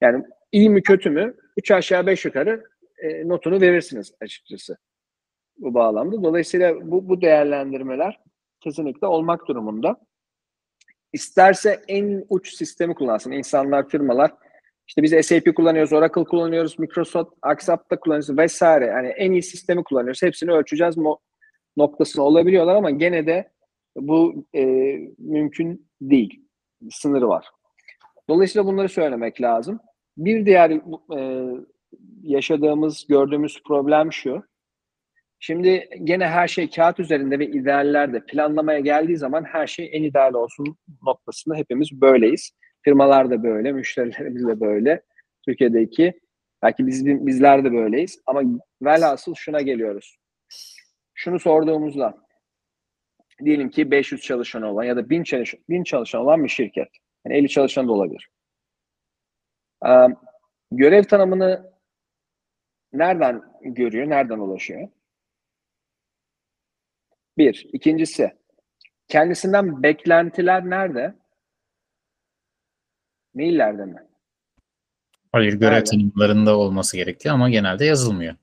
Yani 0.00 0.24
iyi 0.52 0.70
mi 0.70 0.82
kötü 0.82 1.10
mü 1.10 1.34
3 1.56 1.70
aşağı 1.70 2.06
5 2.06 2.24
yukarı 2.24 2.64
e, 2.98 3.28
notunu 3.28 3.60
verirsiniz 3.60 4.14
açıkçası 4.20 4.76
bu 5.56 5.74
bağlamda. 5.74 6.22
Dolayısıyla 6.22 6.90
bu, 6.90 7.08
bu 7.08 7.20
değerlendirmeler 7.20 8.20
kesinlikle 8.60 9.06
olmak 9.06 9.48
durumunda. 9.48 9.96
İsterse 11.12 11.82
en 11.88 12.24
uç 12.28 12.54
sistemi 12.54 12.94
kullansın. 12.94 13.32
İnsanlar, 13.32 13.88
firmalar 13.88 14.32
işte 14.96 15.02
biz 15.02 15.26
SAP 15.26 15.54
kullanıyoruz, 15.56 15.92
Oracle 15.92 16.24
kullanıyoruz, 16.24 16.78
Microsoft, 16.78 17.32
Accept'ta 17.42 18.00
kullanıyoruz 18.00 18.38
vesaire. 18.38 18.86
Yani 18.86 19.08
en 19.08 19.32
iyi 19.32 19.42
sistemi 19.42 19.84
kullanıyoruz. 19.84 20.22
Hepsini 20.22 20.50
ölçeceğiz 20.50 20.96
noktasına 21.76 22.24
olabiliyorlar 22.24 22.74
ama 22.74 22.90
gene 22.90 23.26
de 23.26 23.50
bu 23.96 24.46
e, 24.54 24.64
mümkün 25.18 25.88
değil. 26.00 26.44
Sınırı 26.90 27.28
var. 27.28 27.46
Dolayısıyla 28.28 28.66
bunları 28.66 28.88
söylemek 28.88 29.40
lazım. 29.40 29.80
Bir 30.16 30.46
diğer 30.46 30.70
e, 31.16 31.50
yaşadığımız, 32.22 33.06
gördüğümüz 33.08 33.62
problem 33.66 34.12
şu. 34.12 34.42
Şimdi 35.40 35.88
gene 36.04 36.26
her 36.26 36.48
şey 36.48 36.70
kağıt 36.70 37.00
üzerinde 37.00 37.38
ve 37.38 37.46
ideallerde 37.46 38.24
planlamaya 38.26 38.80
geldiği 38.80 39.16
zaman 39.16 39.44
her 39.44 39.66
şey 39.66 39.90
en 39.92 40.02
ideal 40.02 40.34
olsun 40.34 40.76
noktasında 41.06 41.54
hepimiz 41.54 42.00
böyleyiz. 42.00 42.52
Firmalar 42.82 43.30
da 43.30 43.42
böyle, 43.42 43.72
müşterilerimiz 43.72 44.46
de 44.46 44.60
böyle. 44.60 45.02
Türkiye'deki 45.42 46.20
belki 46.62 46.86
biz 46.86 47.06
bizler 47.06 47.64
de 47.64 47.72
böyleyiz 47.72 48.22
ama 48.26 48.42
velhasıl 48.82 49.34
şuna 49.34 49.60
geliyoruz. 49.60 50.16
Şunu 51.14 51.40
sorduğumuzda 51.40 52.18
diyelim 53.44 53.70
ki 53.70 53.90
500 53.90 54.22
çalışan 54.22 54.62
olan 54.62 54.84
ya 54.84 54.96
da 54.96 55.10
1000 55.10 55.22
çalışan, 55.22 55.60
1000 55.68 55.84
çalışan 55.84 56.20
olan 56.20 56.44
bir 56.44 56.48
şirket. 56.48 56.88
Yani 57.26 57.36
50 57.36 57.48
çalışan 57.48 57.88
da 57.88 57.92
olabilir. 57.92 58.28
Ee, 59.86 60.06
görev 60.72 61.02
tanımını 61.04 61.72
nereden 62.92 63.42
görüyor, 63.62 64.10
nereden 64.10 64.38
ulaşıyor? 64.38 64.88
Bir. 67.38 67.66
İkincisi, 67.72 68.32
kendisinden 69.08 69.82
beklentiler 69.82 70.70
nerede? 70.70 71.14
Maillerde 73.34 73.84
mi? 73.84 73.96
Hayır 75.32 75.52
görev 75.54 75.72
Nerede? 75.72 75.84
tanımlarında 75.84 76.58
olması 76.58 76.96
gerekiyor 76.96 77.34
ama 77.34 77.50
genelde 77.50 77.84
yazılmıyor. 77.84 78.34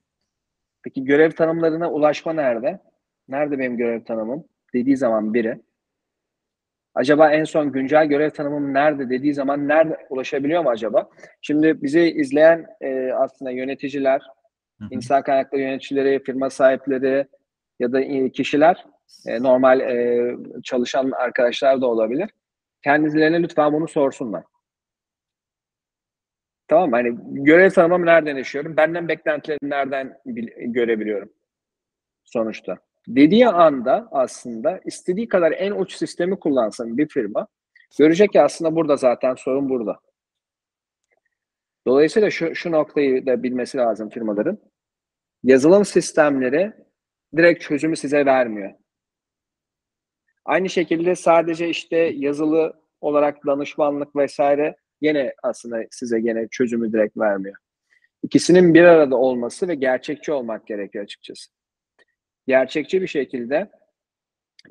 Peki 0.82 1.04
görev 1.04 1.30
tanımlarına 1.30 1.90
ulaşma 1.90 2.32
nerede? 2.32 2.80
Nerede 3.28 3.58
benim 3.58 3.76
görev 3.76 4.04
tanımım? 4.04 4.44
Dediği 4.74 4.96
zaman 4.96 5.34
biri. 5.34 5.60
Acaba 6.94 7.30
en 7.32 7.44
son 7.44 7.72
güncel 7.72 8.06
görev 8.06 8.30
tanımım 8.30 8.74
nerede 8.74 9.10
dediği 9.10 9.34
zaman 9.34 9.68
nerede 9.68 10.06
ulaşabiliyor 10.10 10.62
mu 10.62 10.70
acaba? 10.70 11.10
Şimdi 11.40 11.82
bizi 11.82 12.00
izleyen 12.00 12.66
e, 12.80 13.12
aslında 13.12 13.50
yöneticiler, 13.50 14.20
Hı 14.78 14.84
hı. 14.84 14.88
insan 14.90 15.22
kaynakları 15.22 15.60
yöneticileri, 15.62 16.22
firma 16.22 16.50
sahipleri 16.50 17.26
ya 17.80 17.92
da 17.92 18.00
e, 18.00 18.30
kişiler, 18.30 18.86
e, 19.26 19.42
normal 19.42 19.80
e, 19.80 20.20
çalışan 20.64 21.10
arkadaşlar 21.10 21.80
da 21.80 21.86
olabilir. 21.86 22.30
Kendilerine 22.84 23.42
lütfen 23.42 23.72
bunu 23.72 23.88
sorsunlar. 23.88 24.44
Tamam? 26.70 26.92
Hani 26.92 27.16
görev 27.44 27.70
tanımımı 27.70 28.06
nereden 28.06 28.36
yaşıyorum? 28.36 28.76
Benden 28.76 29.08
beklentilerimi 29.08 29.70
nereden 29.70 30.18
bil- 30.26 30.72
görebiliyorum? 30.72 31.32
Sonuçta. 32.24 32.78
Dediği 33.08 33.48
anda 33.48 34.08
aslında 34.10 34.80
istediği 34.84 35.28
kadar 35.28 35.52
en 35.52 35.72
uç 35.72 35.92
sistemi 35.92 36.38
kullansın 36.38 36.98
bir 36.98 37.08
firma. 37.08 37.46
Görecek 37.98 38.32
ki 38.32 38.40
aslında 38.40 38.76
burada 38.76 38.96
zaten 38.96 39.34
sorun 39.34 39.68
burada. 39.68 40.00
Dolayısıyla 41.86 42.30
şu, 42.30 42.54
şu 42.54 42.72
noktayı 42.72 43.26
da 43.26 43.42
bilmesi 43.42 43.78
lazım 43.78 44.08
firmaların. 44.08 44.58
Yazılım 45.42 45.84
sistemleri 45.84 46.72
direkt 47.36 47.62
çözümü 47.62 47.96
size 47.96 48.26
vermiyor. 48.26 48.70
Aynı 50.44 50.68
şekilde 50.68 51.14
sadece 51.14 51.68
işte 51.68 51.96
yazılı 51.96 52.82
olarak 53.00 53.46
danışmanlık 53.46 54.16
vesaire 54.16 54.76
yine 55.00 55.34
aslında 55.42 55.82
size 55.90 56.20
gene 56.20 56.48
çözümü 56.48 56.92
direkt 56.92 57.16
vermiyor. 57.18 57.56
İkisinin 58.22 58.74
bir 58.74 58.82
arada 58.82 59.16
olması 59.16 59.68
ve 59.68 59.74
gerçekçi 59.74 60.32
olmak 60.32 60.66
gerekiyor 60.66 61.04
açıkçası. 61.04 61.50
Gerçekçi 62.46 63.02
bir 63.02 63.06
şekilde 63.06 63.70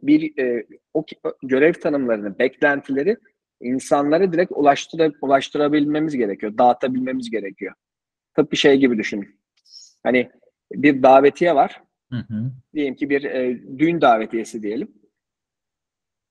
bir 0.02 0.38
e, 0.38 0.68
o 0.94 1.06
görev 1.44 1.74
tanımlarını, 1.74 2.40
beklentileri 2.40 3.18
insanları 3.62 4.34
direkt 4.34 4.52
ulaştıra, 4.56 5.12
ulaştırabilmemiz 5.22 6.18
gerekiyor. 6.18 6.58
Dağıtabilmemiz 6.58 7.32
gerekiyor. 7.32 7.74
Tıpkı 8.36 8.58
şey 8.58 8.78
gibi 8.78 8.98
düşünün. 8.98 9.40
Hani 10.04 10.32
bir 10.72 11.04
davetiye 11.04 11.56
var. 11.56 11.82
Hı 12.12 12.18
hı. 12.18 12.52
Diyelim 12.74 12.96
ki 12.96 13.10
bir 13.10 13.24
e, 13.24 13.62
düğün 13.80 14.02
davetiyesi 14.02 14.64
diyelim. 14.64 14.94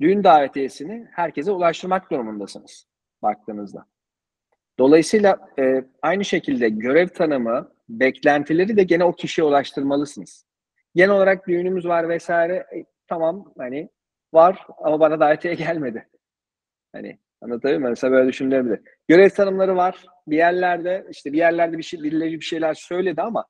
Düğün 0.01 0.25
davetiyesini 0.25 1.07
herkese 1.11 1.51
ulaştırmak 1.51 2.11
durumundasınız 2.11 2.88
baktığınızda. 3.23 3.87
Dolayısıyla 4.79 5.39
e, 5.59 5.85
aynı 6.03 6.25
şekilde 6.25 6.69
görev 6.69 7.09
tanımı, 7.09 7.73
beklentileri 7.89 8.77
de 8.77 8.83
gene 8.83 9.05
o 9.05 9.13
kişiye 9.13 9.45
ulaştırmalısınız. 9.47 10.47
Genel 10.95 11.11
olarak 11.11 11.49
düğünümüz 11.49 11.87
var 11.87 12.09
vesaire. 12.09 12.55
E, 12.55 12.85
tamam 13.07 13.53
hani 13.59 13.89
var 14.33 14.67
ama 14.79 15.01
bana 15.01 15.21
davetiye 15.21 15.55
gelmedi. 15.65 16.09
Hani 16.93 17.19
anlatabiliyor 17.41 17.81
muyum? 17.81 17.91
Mesela 17.93 18.13
böyle 18.13 18.29
düşünülebilir. 18.29 18.81
Görev 19.09 19.31
tanımları 19.31 19.77
var. 19.77 20.07
Bir 20.27 20.37
yerlerde 20.37 21.07
işte 21.11 21.33
bir 21.33 21.39
yerlerde 21.39 21.79
bir 21.79 21.83
şey 21.83 22.03
birileri 22.03 22.33
bir 22.33 22.45
şeyler 22.45 22.75
söyledi 22.75 23.23
ama 23.23 23.45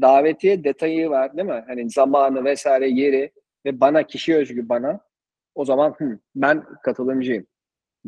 davetiye 0.00 0.64
detayı 0.64 1.10
var 1.10 1.36
değil 1.36 1.48
mi? 1.48 1.64
Hani 1.66 1.90
zamanı 1.90 2.44
vesaire 2.44 2.88
yeri 2.88 3.32
ve 3.64 3.80
bana 3.80 4.02
kişi 4.02 4.36
özgü 4.36 4.68
bana 4.68 5.00
o 5.54 5.64
zaman 5.64 5.94
hı, 5.98 6.18
ben 6.34 6.64
katılımcıyım 6.82 7.46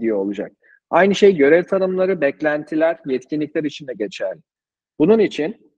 diye 0.01 0.15
olacak. 0.15 0.53
Aynı 0.91 1.15
şey 1.15 1.37
görev 1.37 1.65
tanımları, 1.65 2.21
beklentiler, 2.21 2.99
yetkinlikler 3.07 3.65
için 3.65 3.87
de 3.87 3.93
geçerli. 3.95 4.41
Bunun 4.99 5.19
için 5.19 5.73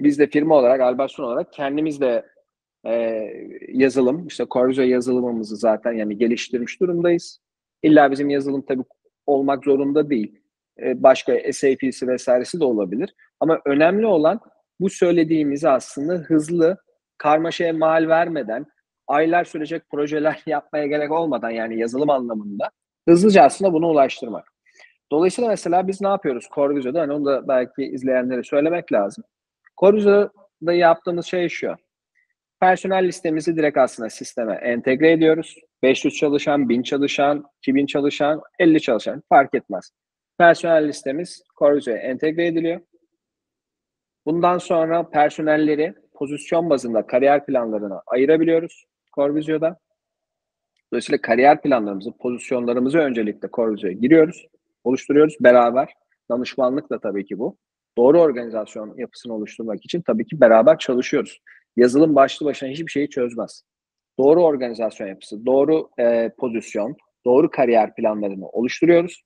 biz 0.00 0.18
de 0.18 0.26
firma 0.26 0.56
olarak, 0.56 0.80
Albertson 0.80 1.24
olarak 1.24 1.52
kendimiz 1.52 2.00
de 2.00 2.26
e, 2.86 2.92
yazılım, 3.68 4.26
işte 4.26 4.46
Corvizo 4.50 4.82
yazılımımızı 4.82 5.56
zaten 5.56 5.92
yani 5.92 6.18
geliştirmiş 6.18 6.80
durumdayız. 6.80 7.40
İlla 7.82 8.10
bizim 8.10 8.30
yazılım 8.30 8.62
tabii 8.62 8.84
olmak 9.26 9.64
zorunda 9.64 10.10
değil. 10.10 10.40
E, 10.82 11.02
başka 11.02 11.52
SAP'si 11.52 12.08
vesairesi 12.08 12.60
de 12.60 12.64
olabilir. 12.64 13.14
Ama 13.40 13.60
önemli 13.66 14.06
olan 14.06 14.40
bu 14.80 14.90
söylediğimizi 14.90 15.68
aslında 15.68 16.12
hızlı, 16.14 16.78
karmaşaya 17.18 17.72
mal 17.72 18.08
vermeden, 18.08 18.66
aylar 19.06 19.44
sürecek 19.44 19.82
projeler 19.90 20.42
yapmaya 20.46 20.86
gerek 20.86 21.12
olmadan 21.12 21.50
yani 21.50 21.78
yazılım 21.78 22.10
anlamında 22.10 22.70
hızlıca 23.08 23.42
aslında 23.42 23.72
bunu 23.72 23.88
ulaştırmak. 23.88 24.54
Dolayısıyla 25.12 25.50
mesela 25.50 25.88
biz 25.88 26.00
ne 26.00 26.08
yapıyoruz 26.08 26.48
Corvizo'da? 26.54 27.00
Hani 27.00 27.12
onu 27.12 27.24
da 27.24 27.48
belki 27.48 27.84
izleyenlere 27.84 28.42
söylemek 28.42 28.92
lazım. 28.92 29.24
Corvizo'da 29.80 30.72
yaptığımız 30.72 31.26
şey 31.26 31.48
şu. 31.48 31.74
Personel 32.60 33.06
listemizi 33.06 33.56
direkt 33.56 33.78
aslında 33.78 34.10
sisteme 34.10 34.54
entegre 34.54 35.12
ediyoruz. 35.12 35.56
500 35.82 36.14
çalışan, 36.14 36.68
1000 36.68 36.82
çalışan, 36.82 37.44
2000 37.58 37.86
çalışan, 37.86 38.42
50 38.58 38.80
çalışan 38.80 39.22
fark 39.28 39.54
etmez. 39.54 39.90
Personel 40.38 40.88
listemiz 40.88 41.42
Corvizo'ya 41.58 41.96
entegre 41.96 42.46
ediliyor. 42.46 42.80
Bundan 44.26 44.58
sonra 44.58 45.10
personelleri 45.10 45.94
pozisyon 46.14 46.70
bazında 46.70 47.06
kariyer 47.06 47.46
planlarına 47.46 48.02
ayırabiliyoruz 48.06 48.86
Corvizo'da. 49.16 49.78
Dolayısıyla 50.92 51.20
kariyer 51.20 51.62
planlarımızı, 51.62 52.12
pozisyonlarımızı 52.12 52.98
öncelikle 52.98 53.48
Corvizo'ya 53.52 53.92
giriyoruz, 53.92 54.46
oluşturuyoruz 54.84 55.36
beraber. 55.40 55.92
Danışmanlık 56.30 56.90
da 56.90 56.98
tabii 56.98 57.24
ki 57.24 57.38
bu. 57.38 57.56
Doğru 57.98 58.20
organizasyon 58.20 58.96
yapısını 58.96 59.34
oluşturmak 59.34 59.84
için 59.84 60.02
tabii 60.02 60.26
ki 60.26 60.40
beraber 60.40 60.78
çalışıyoruz. 60.78 61.40
Yazılım 61.76 62.14
başlı 62.14 62.46
başına 62.46 62.68
hiçbir 62.68 62.90
şeyi 62.90 63.10
çözmez. 63.10 63.62
Doğru 64.18 64.44
organizasyon 64.44 65.08
yapısı, 65.08 65.46
doğru 65.46 65.90
e, 65.98 66.30
pozisyon, 66.38 66.96
doğru 67.24 67.50
kariyer 67.50 67.94
planlarını 67.94 68.48
oluşturuyoruz 68.48 69.24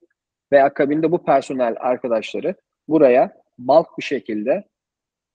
ve 0.53 0.62
akabinde 0.62 1.12
bu 1.12 1.25
personel 1.25 1.75
arkadaşları 1.81 2.55
buraya 2.88 3.33
bulk 3.59 3.99
bir 3.99 4.05
şekilde, 4.05 4.64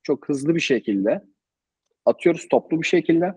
çok 0.03 0.29
hızlı 0.29 0.55
bir 0.55 0.59
şekilde 0.59 1.21
atıyoruz 2.05 2.47
toplu 2.47 2.81
bir 2.81 2.87
şekilde 2.87 3.33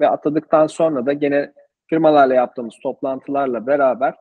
ve 0.00 0.08
atadıktan 0.08 0.66
sonra 0.66 1.06
da 1.06 1.12
gene 1.12 1.52
firmalarla 1.92 2.34
yaptığımız 2.34 2.74
toplantılarla 2.82 3.66
beraber 3.66 4.14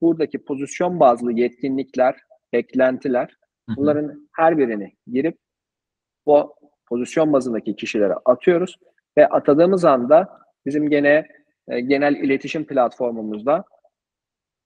buradaki 0.00 0.44
pozisyon 0.44 1.00
bazlı 1.00 1.32
yetkinlikler, 1.32 2.16
beklentiler 2.52 3.36
bunların 3.76 4.28
her 4.36 4.58
birini 4.58 4.92
girip 5.06 5.38
bu 6.26 6.54
pozisyon 6.88 7.32
bazındaki 7.32 7.76
kişilere 7.76 8.14
atıyoruz 8.24 8.76
ve 9.18 9.26
atadığımız 9.26 9.84
anda 9.84 10.38
bizim 10.66 10.90
gene 10.90 11.26
e, 11.68 11.80
genel 11.80 12.14
iletişim 12.14 12.66
platformumuzda 12.66 13.64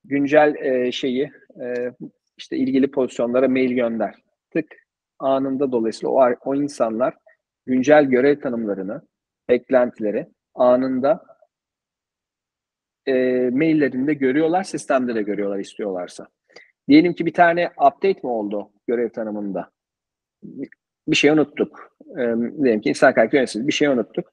güncel 0.05 0.55
e, 0.55 0.93
şeyi 0.93 1.31
e, 1.63 1.93
işte 2.37 2.57
ilgili 2.57 2.91
pozisyonlara 2.91 3.49
mail 3.49 3.73
gönder. 3.73 4.15
Tık 4.53 4.67
anında 5.19 5.73
dolayısıyla 5.73 6.11
o, 6.11 6.35
o 6.45 6.55
insanlar 6.55 7.15
güncel 7.67 8.05
görev 8.05 8.41
tanımlarını, 8.41 9.03
beklentileri 9.49 10.27
anında 10.55 11.36
e, 13.07 13.13
maillerinde 13.53 14.15
görüyorlar, 14.15 14.65
sistemde 14.65 15.15
de 15.15 15.23
görüyorlar 15.23 15.59
istiyorlarsa. 15.59 16.27
Diyelim 16.89 17.13
ki 17.13 17.27
bir 17.27 17.33
tane 17.33 17.67
update 17.67 18.21
mi 18.23 18.31
oldu 18.31 18.71
görev 18.87 19.09
tanımında? 19.09 19.71
Bir 21.09 21.17
şey 21.17 21.31
unuttuk. 21.31 21.97
E, 22.11 22.23
diyelim 22.63 22.81
ki 22.81 22.89
insan 22.89 23.15
kaynakları 23.15 23.37
yöneticisi 23.37 23.69
bir 23.69 23.73
şey 23.73 23.89
unuttuk. 23.89 24.33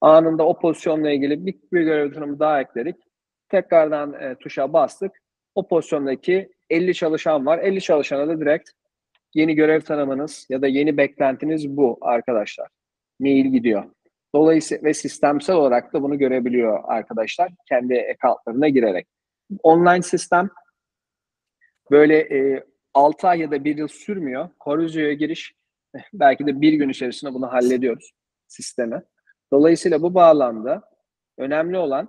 Anında 0.00 0.46
o 0.46 0.58
pozisyonla 0.58 1.10
ilgili 1.10 1.46
bir, 1.46 1.54
bir 1.72 1.82
görev 1.82 2.12
tanımı 2.12 2.40
daha 2.40 2.60
ekledik. 2.60 2.96
Tekrardan 3.48 4.12
e, 4.12 4.34
tuşa 4.34 4.72
bastık. 4.72 5.12
O 5.54 5.68
pozisyondaki 5.68 6.52
50 6.70 6.94
çalışan 6.94 7.46
var. 7.46 7.58
50 7.58 7.80
çalışana 7.80 8.28
da 8.28 8.40
direkt 8.40 8.70
yeni 9.34 9.54
görev 9.54 9.80
tanımınız 9.80 10.46
ya 10.48 10.62
da 10.62 10.66
yeni 10.66 10.96
beklentiniz 10.96 11.76
bu 11.76 11.98
arkadaşlar. 12.00 12.68
Mail 13.20 13.46
gidiyor. 13.46 13.84
Dolayısıyla 14.34 14.84
ve 14.84 14.94
sistemsel 14.94 15.56
olarak 15.56 15.92
da 15.92 16.02
bunu 16.02 16.18
görebiliyor 16.18 16.84
arkadaşlar 16.84 17.50
kendi 17.68 18.06
accountlarına 18.14 18.68
girerek. 18.68 19.06
Online 19.62 20.02
sistem 20.02 20.50
böyle 21.90 22.18
e, 22.18 22.64
6 22.94 23.28
ay 23.28 23.40
ya 23.40 23.50
da 23.50 23.64
1 23.64 23.78
yıl 23.78 23.88
sürmüyor. 23.88 24.48
Coruzio'ya 24.64 25.12
giriş 25.12 25.54
belki 26.12 26.46
de 26.46 26.60
bir 26.60 26.72
gün 26.72 26.88
içerisinde 26.88 27.34
bunu 27.34 27.52
hallediyoruz 27.52 28.12
sisteme. 28.48 29.02
Dolayısıyla 29.52 30.02
bu 30.02 30.14
bağlamda 30.14 30.82
önemli 31.38 31.78
olan 31.78 32.08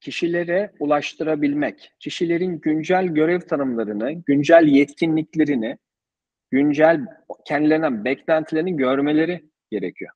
kişilere 0.00 0.72
ulaştırabilmek, 0.80 1.92
kişilerin 1.98 2.60
güncel 2.60 3.06
görev 3.06 3.40
tanımlarını, 3.40 4.12
güncel 4.12 4.66
yetkinliklerini, 4.66 5.78
güncel 6.50 7.06
kendilerinden 7.44 8.04
beklentilerini 8.04 8.76
görmeleri 8.76 9.50
gerekiyor. 9.70 10.12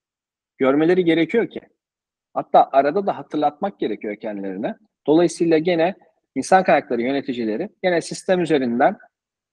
Görmeleri 0.58 1.04
gerekiyor 1.04 1.50
ki. 1.50 1.60
Hatta 2.34 2.68
arada 2.72 3.06
da 3.06 3.18
hatırlatmak 3.18 3.78
gerekiyor 3.78 4.16
kendilerine. 4.16 4.76
Dolayısıyla 5.06 5.58
gene 5.58 5.94
insan 6.34 6.64
kaynakları 6.64 7.02
yöneticileri 7.02 7.68
gene 7.82 8.00
sistem 8.00 8.40
üzerinden 8.40 8.96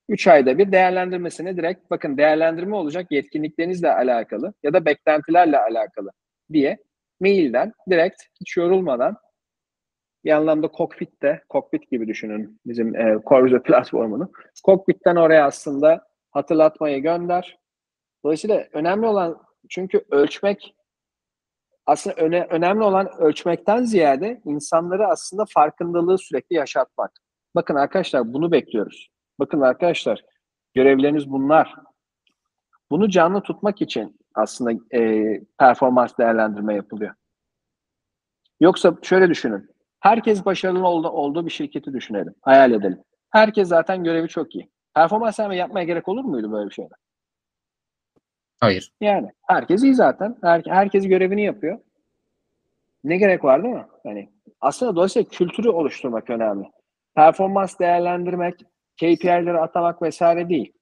3 0.09 0.27
ayda 0.27 0.57
bir 0.57 0.71
değerlendirmesini 0.71 1.57
direkt 1.57 1.91
bakın 1.91 2.17
değerlendirme 2.17 2.75
olacak 2.75 3.11
yetkinliklerinizle 3.11 3.93
alakalı 3.93 4.53
ya 4.63 4.73
da 4.73 4.85
beklentilerle 4.85 5.59
alakalı 5.59 6.11
diye 6.53 6.77
mailden 7.19 7.73
direkt 7.89 8.23
hiç 8.41 8.57
yorulmadan 8.57 9.17
bir 10.25 10.31
anlamda 10.31 10.67
kokpitte, 10.67 11.41
kokpit 11.49 11.91
gibi 11.91 12.07
düşünün 12.07 12.59
bizim 12.65 12.95
e, 12.95 13.19
Corvizo 13.25 13.63
platformunu. 13.63 14.31
Kokpitten 14.63 15.15
oraya 15.15 15.45
aslında 15.45 16.07
hatırlatmayı 16.31 17.01
gönder. 17.01 17.59
Dolayısıyla 18.23 18.67
önemli 18.73 19.05
olan 19.05 19.41
çünkü 19.69 20.05
ölçmek 20.11 20.75
aslında 21.85 22.15
öne, 22.15 22.47
önemli 22.49 22.83
olan 22.83 23.09
ölçmekten 23.17 23.83
ziyade 23.83 24.41
insanları 24.45 25.07
aslında 25.07 25.45
farkındalığı 25.53 26.17
sürekli 26.17 26.55
yaşatmak. 26.55 27.11
Bakın 27.55 27.75
arkadaşlar 27.75 28.33
bunu 28.33 28.51
bekliyoruz. 28.51 29.09
Bakın 29.39 29.61
arkadaşlar 29.61 30.21
görevleriniz 30.73 31.31
bunlar. 31.31 31.75
Bunu 32.91 33.09
canlı 33.09 33.41
tutmak 33.41 33.81
için 33.81 34.19
aslında 34.35 34.97
e, 34.97 35.23
performans 35.59 36.17
değerlendirme 36.17 36.75
yapılıyor. 36.75 37.13
Yoksa 38.59 38.97
şöyle 39.01 39.29
düşünün. 39.29 39.69
Herkes 39.99 40.45
başarılı 40.45 40.87
oldu, 40.87 41.09
olduğu 41.09 41.45
bir 41.45 41.51
şirketi 41.51 41.93
düşünelim. 41.93 42.35
Hayal 42.41 42.71
edelim. 42.71 43.03
Herkes 43.29 43.67
zaten 43.67 44.03
görevi 44.03 44.27
çok 44.27 44.55
iyi. 44.55 44.71
Performans 44.93 45.39
yapmaya 45.39 45.83
gerek 45.83 46.07
olur 46.07 46.23
muydu 46.23 46.51
böyle 46.51 46.69
bir 46.69 46.73
şeyde? 46.73 46.93
Hayır. 48.61 48.91
Yani 49.01 49.29
herkes 49.47 49.83
iyi 49.83 49.95
zaten. 49.95 50.37
Her, 50.43 50.63
herkes 50.67 51.07
görevini 51.07 51.43
yapıyor. 51.43 51.79
Ne 53.03 53.17
gerek 53.17 53.43
var 53.43 53.63
değil 53.63 53.75
mi? 53.75 53.85
Yani 54.05 54.29
aslında 54.61 54.95
dolayısıyla 54.95 55.29
kültürü 55.29 55.69
oluşturmak 55.69 56.29
önemli. 56.29 56.65
Performans 57.15 57.79
değerlendirmek, 57.79 58.55
KPI'leri 58.97 59.57
atamak 59.57 60.01
vesaire 60.01 60.49
değil. 60.49 60.73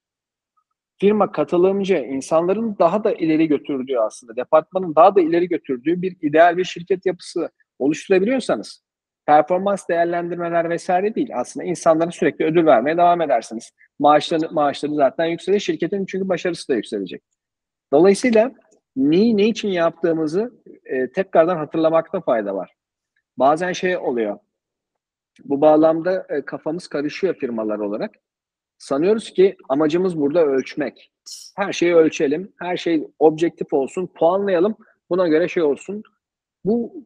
Firma 0.98 1.32
katılımcı, 1.32 1.96
insanların 1.98 2.76
daha 2.80 3.04
da 3.04 3.14
ileri 3.14 3.48
götürdüğü 3.48 3.98
aslında, 3.98 4.36
departmanın 4.36 4.96
daha 4.96 5.16
da 5.16 5.22
ileri 5.22 5.48
götürdüğü 5.48 6.02
bir 6.02 6.18
ideal 6.22 6.58
bir 6.58 6.64
şirket 6.64 7.06
yapısı 7.06 7.50
oluşturabiliyorsanız 7.80 8.84
performans 9.26 9.90
değerlendirmeler 9.90 10.70
vesaire 10.70 11.16
değil. 11.16 11.30
Aslında 11.34 11.66
insanlara 11.66 12.12
sürekli 12.12 12.46
ödül 12.46 12.66
vermeye 12.66 12.98
devam 12.98 13.22
edersiniz. 13.22 13.72
Maaşları, 14.00 14.52
maaşları 14.52 14.96
zaten 14.96 15.26
yükselir. 15.26 15.60
Şirketin 15.60 16.06
çünkü 16.06 16.30
başarısı 16.30 16.68
da 16.68 16.76
yükselecek. 16.76 17.22
Dolayısıyla 17.94 18.52
neyi 18.96 19.38
ne 19.38 19.48
için 19.48 19.70
yaptığımızı 19.70 20.54
e, 20.86 21.12
tekrardan 21.12 21.58
hatırlamakta 21.58 22.22
fayda 22.22 22.56
var. 22.56 22.76
Bazen 23.38 23.74
şey 23.74 23.98
oluyor. 23.98 24.40
Bu 25.44 25.62
bağlamda 25.62 26.28
e, 26.30 26.46
kafamız 26.46 26.88
karışıyor 26.88 27.36
firmalar 27.36 27.80
olarak. 27.80 28.16
Sanıyoruz 28.78 29.34
ki 29.34 29.58
amacımız 29.70 30.20
burada 30.20 30.46
ölçmek. 30.46 31.12
Her 31.56 31.74
şeyi 31.74 31.96
ölçelim, 31.96 32.54
her 32.60 32.78
şey 32.78 33.08
objektif 33.20 33.74
olsun, 33.74 34.08
puanlayalım. 34.16 34.78
Buna 35.10 35.28
göre 35.28 35.48
şey 35.48 35.64
olsun. 35.64 36.04
Bu 36.66 37.06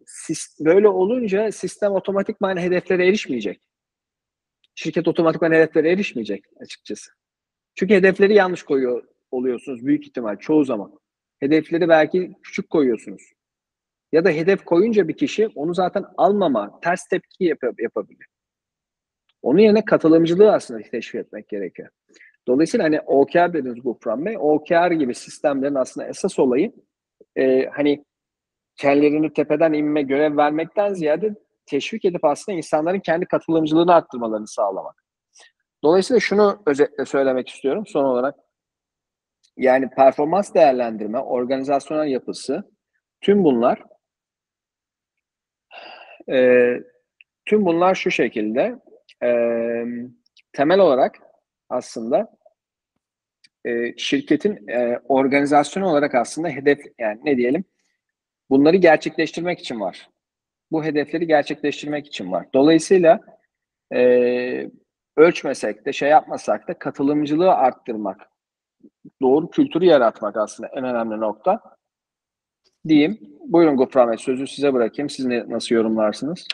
böyle 0.59 0.87
olunca 0.87 1.51
sistem 1.51 1.91
otomatikman 1.91 2.57
hedeflere 2.57 3.07
erişmeyecek. 3.07 3.61
Şirket 4.75 5.07
otomatikman 5.07 5.51
hedeflere 5.51 5.91
erişmeyecek 5.91 6.45
açıkçası. 6.59 7.11
Çünkü 7.75 7.93
hedefleri 7.93 8.33
yanlış 8.33 8.63
koyuyor 8.63 9.03
oluyorsunuz 9.33 9.85
büyük 9.85 10.07
ihtimal 10.07 10.35
çoğu 10.35 10.63
zaman. 10.63 10.99
Hedefleri 11.39 11.89
belki 11.89 12.31
küçük 12.43 12.69
koyuyorsunuz. 12.69 13.21
Ya 14.11 14.25
da 14.25 14.29
hedef 14.29 14.65
koyunca 14.65 15.07
bir 15.07 15.17
kişi 15.17 15.47
onu 15.55 15.73
zaten 15.73 16.05
almama, 16.17 16.79
ters 16.79 17.07
tepki 17.07 17.43
yap 17.43 17.59
yapabilir. 17.79 18.27
Onun 19.41 19.59
yerine 19.59 19.85
katılımcılığı 19.85 20.53
aslında 20.53 20.81
teşvik 20.91 21.21
etmek 21.25 21.49
gerekiyor. 21.49 21.89
Dolayısıyla 22.47 22.85
hani 22.85 23.01
OKR 23.01 23.53
dediğiniz 23.53 23.83
Gufran 23.83 24.25
Bey, 24.25 24.35
OKR 24.39 24.91
gibi 24.91 25.15
sistemlerin 25.15 25.75
aslında 25.75 26.07
esas 26.07 26.39
olayı 26.39 26.73
e, 27.35 27.65
hani 27.65 28.05
kendilerini 28.75 29.33
tepeden 29.33 29.73
inme 29.73 30.01
görev 30.01 30.37
vermekten 30.37 30.93
ziyade 30.93 31.35
teşvik 31.65 32.05
edip 32.05 32.25
aslında 32.25 32.57
insanların 32.57 32.99
kendi 32.99 33.25
katılımcılığını 33.25 33.93
arttırmalarını 33.93 34.47
sağlamak. 34.47 35.03
Dolayısıyla 35.83 36.19
şunu 36.19 36.63
özetle 36.65 37.05
söylemek 37.05 37.49
istiyorum 37.49 37.83
son 37.87 38.03
olarak. 38.03 38.35
Yani 39.57 39.89
performans 39.89 40.53
değerlendirme, 40.53 41.19
organizasyonel 41.19 42.07
yapısı, 42.07 42.71
tüm 43.21 43.43
bunlar 43.43 43.83
e, 46.29 46.69
tüm 47.45 47.65
bunlar 47.65 47.95
şu 47.95 48.11
şekilde 48.11 48.75
e, 49.23 49.29
temel 50.53 50.79
olarak 50.79 51.19
aslında 51.69 52.37
e, 53.65 53.97
şirketin 53.97 54.67
e, 54.67 54.99
organizasyon 55.07 55.83
olarak 55.83 56.15
aslında 56.15 56.49
hedef 56.49 56.79
yani 56.99 57.19
ne 57.23 57.37
diyelim 57.37 57.63
bunları 58.49 58.75
gerçekleştirmek 58.75 59.59
için 59.59 59.79
var. 59.79 60.09
Bu 60.71 60.83
hedefleri 60.83 61.27
gerçekleştirmek 61.27 62.07
için 62.07 62.31
var. 62.31 62.47
Dolayısıyla 62.53 63.19
e, 63.93 64.71
ölçmesek 65.17 65.85
de 65.85 65.93
şey 65.93 66.09
yapmasak 66.09 66.67
da 66.67 66.79
katılımcılığı 66.79 67.53
arttırmak, 67.53 68.21
doğru 69.21 69.49
kültürü 69.49 69.85
yaratmak 69.85 70.37
aslında 70.37 70.69
en 70.69 70.83
önemli 70.83 71.19
nokta 71.19 71.61
diyeyim. 72.87 73.19
Buyurun 73.47 73.77
Gofran 73.77 74.09
Bey 74.11 74.17
sözü 74.17 74.47
size 74.47 74.73
bırakayım. 74.73 75.09
Siz 75.09 75.25
ne, 75.25 75.49
nasıl 75.49 75.75
yorumlarsınız? 75.75 76.47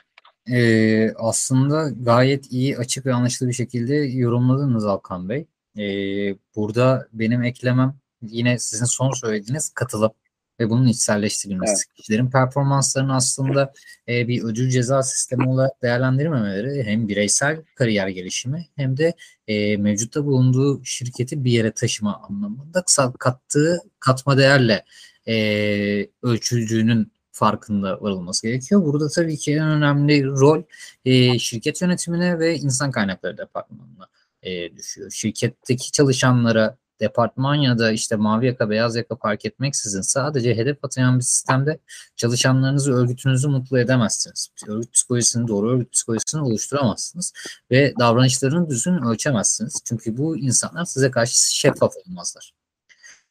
Ee, 0.52 1.12
aslında 1.14 1.90
gayet 1.90 2.52
iyi, 2.52 2.78
açık 2.78 3.06
ve 3.06 3.14
anlaşılır 3.14 3.50
bir 3.50 3.54
şekilde 3.54 3.96
yorumladınız 3.96 4.86
Alkan 4.86 5.30
Bey. 5.30 5.46
Ee, 5.78 6.36
burada 6.56 7.08
benim 7.14 7.44
eklemem 7.44 7.96
yine 8.22 8.60
sizin 8.60 8.86
son 8.86 9.12
söylediğiniz 9.12 9.70
katılım 9.70 10.12
ve 10.60 10.70
bunun 10.70 10.88
içselleştirilmesi. 10.88 11.72
Evet. 11.72 11.96
Kişilerin 11.96 12.30
performanslarını 12.30 13.16
aslında 13.16 13.74
e, 14.08 14.28
bir 14.28 14.44
ödül 14.44 14.70
ceza 14.70 15.04
sistemi 15.04 15.50
olarak 15.50 15.82
değerlendirmemeleri 15.82 16.84
hem 16.84 17.08
bireysel 17.08 17.64
kariyer 17.76 18.08
gelişimi 18.08 18.68
hem 18.76 18.98
de 18.98 19.14
e, 19.48 19.78
mevcutta 19.78 20.26
bulunduğu 20.26 20.84
şirketi 20.84 21.44
bir 21.44 21.52
yere 21.52 21.72
taşıma 21.72 22.22
anlamında 22.30 22.84
kattığı 23.20 23.78
katma 24.00 24.38
değerle 24.38 24.86
e, 25.28 26.08
ölçüldüğünün 26.24 27.12
farkında 27.32 28.02
varılması 28.02 28.48
gerekiyor. 28.48 28.84
Burada 28.84 29.10
tabii 29.10 29.38
ki 29.38 29.54
en 29.54 29.70
önemli 29.70 30.26
rol 30.26 30.64
e, 31.06 31.40
şirket 31.40 31.82
yönetimine 31.82 32.40
ve 32.40 32.56
insan 32.56 32.92
kaynakları 32.92 33.38
departmanına 33.38 34.08
e, 34.44 34.78
düşüyor. 34.78 35.12
Şirketteki 35.12 35.92
çalışanlara 35.92 36.78
departman 37.00 37.56
ya 37.56 37.78
da 37.80 37.92
işte 37.92 38.16
mavi 38.16 38.46
yaka 38.46 38.70
beyaz 38.70 38.96
yaka 38.96 39.16
fark 39.16 39.46
etmeksizin 39.46 40.02
sadece 40.02 40.56
hedef 40.56 40.78
atayan 40.84 41.20
bir 41.20 41.24
sistemde 41.24 41.80
çalışanlarınızı 42.16 42.94
örgütünüzü 42.94 43.48
mutlu 43.48 43.80
edemezsiniz. 43.80 44.50
Örgüt 44.68 44.94
psikolojisini 44.94 45.48
doğru 45.48 45.72
örgüt 45.72 45.92
psikolojisini 45.92 46.42
oluşturamazsınız 46.42 47.34
ve 47.72 47.94
davranışlarını 48.00 48.70
düzgün 48.70 48.98
ölçemezsiniz. 48.98 49.82
Çünkü 49.86 50.18
bu 50.18 50.38
insanlar 50.38 50.86
size 50.86 51.12
karşı 51.12 51.56
şeffaf 51.56 51.94
olmazlar 52.08 52.59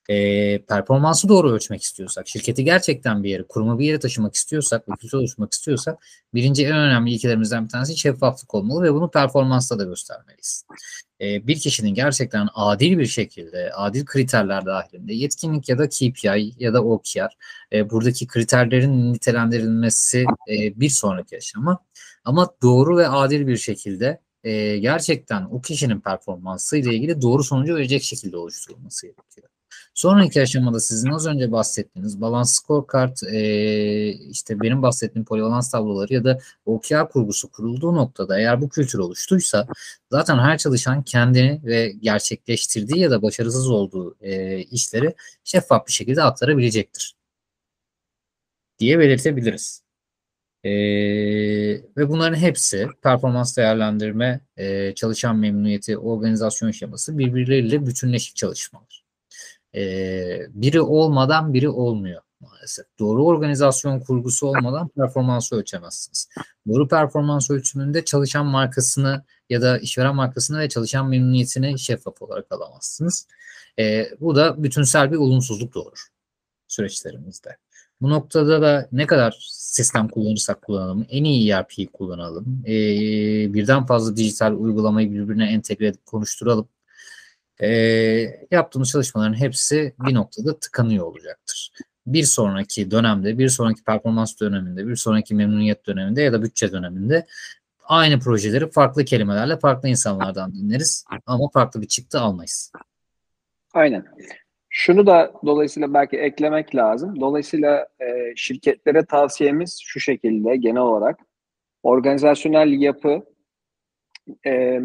e, 0.08 0.58
performansı 0.62 1.28
doğru 1.28 1.52
ölçmek 1.52 1.82
istiyorsak, 1.82 2.28
şirketi 2.28 2.64
gerçekten 2.64 3.22
bir 3.22 3.30
yere, 3.30 3.42
kurumu 3.42 3.78
bir 3.78 3.86
yere 3.86 3.98
taşımak 3.98 4.34
istiyorsak 4.34 4.88
ve 4.88 4.92
kültür 5.00 5.18
oluşturmak 5.18 5.52
istiyorsak 5.52 5.98
birinci 6.34 6.66
en 6.66 6.76
önemli 6.76 7.10
ilkelerimizden 7.10 7.64
bir 7.64 7.68
tanesi 7.68 7.96
şeffaflık 7.96 8.54
olmalı 8.54 8.82
ve 8.82 8.94
bunu 8.94 9.10
performansta 9.10 9.78
da 9.78 9.84
göstermeliyiz. 9.84 10.64
E, 11.20 11.46
bir 11.46 11.58
kişinin 11.58 11.94
gerçekten 11.94 12.48
adil 12.54 12.98
bir 12.98 13.06
şekilde, 13.06 13.72
adil 13.72 14.04
kriterler 14.04 14.66
dahilinde 14.66 15.14
yetkinlik 15.14 15.68
ya 15.68 15.78
da 15.78 15.88
KPI 15.88 16.52
ya 16.58 16.74
da 16.74 16.84
OKR 16.84 17.36
e, 17.72 17.90
buradaki 17.90 18.26
kriterlerin 18.26 19.12
nitelendirilmesi 19.12 20.24
e, 20.50 20.80
bir 20.80 20.90
sonraki 20.90 21.36
aşama 21.36 21.78
ama 22.24 22.48
doğru 22.62 22.96
ve 22.96 23.08
adil 23.08 23.46
bir 23.46 23.56
şekilde 23.56 24.20
e, 24.44 24.78
gerçekten 24.78 25.44
o 25.44 25.60
kişinin 25.60 26.00
performansı 26.00 26.76
ile 26.76 26.94
ilgili 26.94 27.22
doğru 27.22 27.44
sonucu 27.44 27.76
verecek 27.76 28.02
şekilde 28.02 28.36
oluşturulması 28.36 29.06
gerekiyor. 29.06 29.48
Sonraki 29.98 30.42
aşamada 30.42 30.80
sizin 30.80 31.10
az 31.10 31.26
önce 31.26 31.52
bahsettiğiniz 31.52 32.20
balans 32.20 32.60
scorecard, 32.60 33.16
e, 33.32 34.08
işte 34.12 34.60
benim 34.60 34.82
bahsettiğim 34.82 35.24
polivalans 35.24 35.70
tabloları 35.70 36.14
ya 36.14 36.24
da 36.24 36.38
OKR 36.66 37.08
kurgusu 37.08 37.50
kurulduğu 37.50 37.94
noktada 37.94 38.38
eğer 38.38 38.60
bu 38.60 38.68
kültür 38.68 38.98
oluştuysa 38.98 39.66
zaten 40.10 40.38
her 40.38 40.58
çalışan 40.58 41.02
kendini 41.02 41.60
ve 41.64 41.92
gerçekleştirdiği 42.00 43.00
ya 43.00 43.10
da 43.10 43.22
başarısız 43.22 43.70
olduğu 43.70 44.16
e, 44.20 44.58
işleri 44.58 45.14
şeffaf 45.44 45.86
bir 45.86 45.92
şekilde 45.92 46.22
aktarabilecektir 46.22 47.14
diye 48.78 48.98
belirtebiliriz. 48.98 49.82
Ee, 50.64 50.70
ve 51.96 52.08
bunların 52.08 52.36
hepsi 52.36 52.88
performans 53.02 53.56
değerlendirme, 53.56 54.40
e, 54.56 54.94
çalışan 54.94 55.36
memnuniyeti, 55.36 55.98
organizasyon 55.98 56.70
şeması 56.70 57.18
birbirleriyle 57.18 57.86
bütünleşik 57.86 58.36
çalışmalar 58.36 59.07
biri 60.54 60.80
olmadan 60.80 61.54
biri 61.54 61.68
olmuyor 61.68 62.22
maalesef. 62.40 62.86
Doğru 62.98 63.24
organizasyon 63.24 64.00
kurgusu 64.00 64.46
olmadan 64.46 64.88
performansı 64.88 65.56
ölçemezsiniz. 65.56 66.28
Doğru 66.68 66.88
performans 66.88 67.50
ölçümünde 67.50 68.04
çalışan 68.04 68.46
markasını 68.46 69.24
ya 69.50 69.62
da 69.62 69.78
işveren 69.78 70.14
markasını 70.14 70.58
ve 70.58 70.68
çalışan 70.68 71.08
memnuniyetini 71.08 71.78
şeffaf 71.78 72.22
olarak 72.22 72.52
alamazsınız. 72.52 73.26
E, 73.78 74.10
bu 74.20 74.36
da 74.36 74.62
bütünsel 74.62 75.12
bir 75.12 75.16
olumsuzluk 75.16 75.74
doğurur 75.74 76.08
süreçlerimizde. 76.68 77.56
Bu 78.00 78.10
noktada 78.10 78.62
da 78.62 78.88
ne 78.92 79.06
kadar 79.06 79.48
sistem 79.50 80.08
kullanırsak 80.08 80.62
kullanalım, 80.62 81.06
en 81.10 81.24
iyi 81.24 81.50
ERP'yi 81.50 81.86
kullanalım, 81.86 82.62
e, 82.66 82.72
birden 83.54 83.86
fazla 83.86 84.16
dijital 84.16 84.52
uygulamayı 84.52 85.12
birbirine 85.12 85.52
entegre 85.52 85.86
edip 85.86 86.06
konuşturalım 86.06 86.68
e, 87.62 87.68
yaptığımız 88.50 88.90
çalışmaların 88.90 89.40
hepsi 89.40 89.94
bir 89.98 90.14
noktada 90.14 90.58
tıkanıyor 90.58 91.06
olacaktır. 91.06 91.72
Bir 92.06 92.22
sonraki 92.22 92.90
dönemde, 92.90 93.38
bir 93.38 93.48
sonraki 93.48 93.84
performans 93.84 94.40
döneminde, 94.40 94.86
bir 94.86 94.96
sonraki 94.96 95.34
memnuniyet 95.34 95.86
döneminde 95.86 96.22
ya 96.22 96.32
da 96.32 96.42
bütçe 96.42 96.72
döneminde 96.72 97.26
aynı 97.84 98.18
projeleri 98.18 98.70
farklı 98.70 99.04
kelimelerle 99.04 99.58
farklı 99.58 99.88
insanlardan 99.88 100.54
dinleriz 100.54 101.04
ama 101.26 101.48
farklı 101.48 101.82
bir 101.82 101.86
çıktı 101.86 102.20
almayız. 102.20 102.72
Aynen. 103.74 104.04
Şunu 104.70 105.06
da 105.06 105.32
dolayısıyla 105.46 105.94
belki 105.94 106.16
eklemek 106.16 106.74
lazım. 106.74 107.20
Dolayısıyla 107.20 107.88
e, 108.00 108.32
şirketlere 108.36 109.04
tavsiyemiz 109.04 109.80
şu 109.84 110.00
şekilde 110.00 110.56
genel 110.56 110.82
olarak 110.82 111.18
organizasyonel 111.82 112.80
yapı 112.82 113.24
e, 114.46 114.80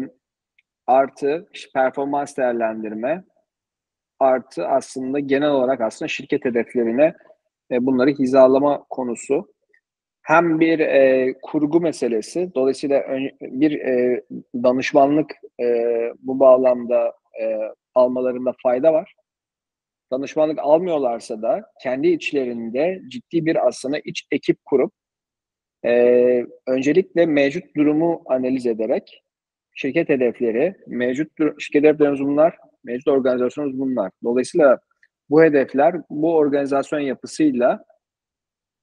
artı 0.86 1.48
performans 1.74 2.36
değerlendirme 2.36 3.24
artı 4.18 4.66
aslında 4.66 5.20
genel 5.20 5.50
olarak 5.50 5.80
aslında 5.80 6.08
şirket 6.08 6.44
hedeflerine 6.44 7.14
e, 7.70 7.86
bunları 7.86 8.10
hizalama 8.10 8.84
konusu. 8.90 9.54
Hem 10.22 10.60
bir 10.60 10.78
e, 10.78 11.34
kurgu 11.42 11.80
meselesi, 11.80 12.50
dolayısıyla 12.54 13.00
ön, 13.02 13.30
bir 13.40 13.80
e, 13.80 14.22
danışmanlık 14.54 15.32
e, 15.60 15.66
bu 16.18 16.40
bağlamda 16.40 17.12
e, 17.40 17.58
almalarında 17.94 18.52
fayda 18.62 18.92
var. 18.92 19.14
Danışmanlık 20.12 20.58
almıyorlarsa 20.58 21.42
da 21.42 21.70
kendi 21.82 22.08
içlerinde 22.08 23.00
ciddi 23.08 23.46
bir 23.46 23.66
aslında 23.66 23.98
iç 23.98 24.26
ekip 24.30 24.64
kurup 24.64 24.92
Ee, 25.84 26.46
öncelikle 26.66 27.26
mevcut 27.26 27.76
durumu 27.76 28.22
analiz 28.26 28.66
ederek 28.66 29.23
şirket 29.74 30.08
hedefleri, 30.08 30.76
mevcut 30.86 31.32
şirket 31.58 31.84
hedeflerimiz 31.84 32.20
bunlar, 32.20 32.58
mevcut 32.84 33.08
organizasyonumuz 33.08 33.78
bunlar. 33.78 34.12
Dolayısıyla 34.24 34.78
bu 35.30 35.42
hedefler 35.42 35.94
bu 36.10 36.36
organizasyon 36.36 37.00
yapısıyla 37.00 37.84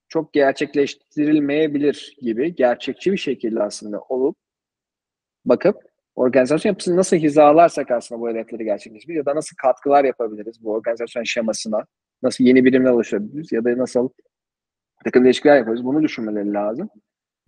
çok 0.08 0.32
gerçekleştirilmeyebilir 0.32 2.16
gibi 2.22 2.54
gerçekçi 2.54 3.12
bir 3.12 3.16
şekilde 3.16 3.62
aslında 3.62 4.00
olup 4.00 4.36
bakıp 5.44 5.76
organizasyon 6.14 6.70
yapısını 6.70 6.96
nasıl 6.96 7.16
hizalarsak 7.16 7.90
aslında 7.90 8.20
bu 8.20 8.28
hedefleri 8.28 8.64
gerçekleştirebiliriz 8.64 9.26
ya 9.26 9.32
da 9.32 9.36
nasıl 9.36 9.56
katkılar 9.56 10.04
yapabiliriz 10.04 10.64
bu 10.64 10.72
organizasyon 10.72 11.24
şemasına, 11.24 11.84
nasıl 12.22 12.44
yeni 12.44 12.64
birimler 12.64 12.90
oluşturabiliriz 12.90 13.52
ya 13.52 13.64
da 13.64 13.78
nasıl 13.78 14.08
takım 15.04 15.24
değişiklikler 15.24 15.56
yaparız 15.56 15.84
bunu 15.84 16.02
düşünmeleri 16.02 16.52
lazım. 16.52 16.88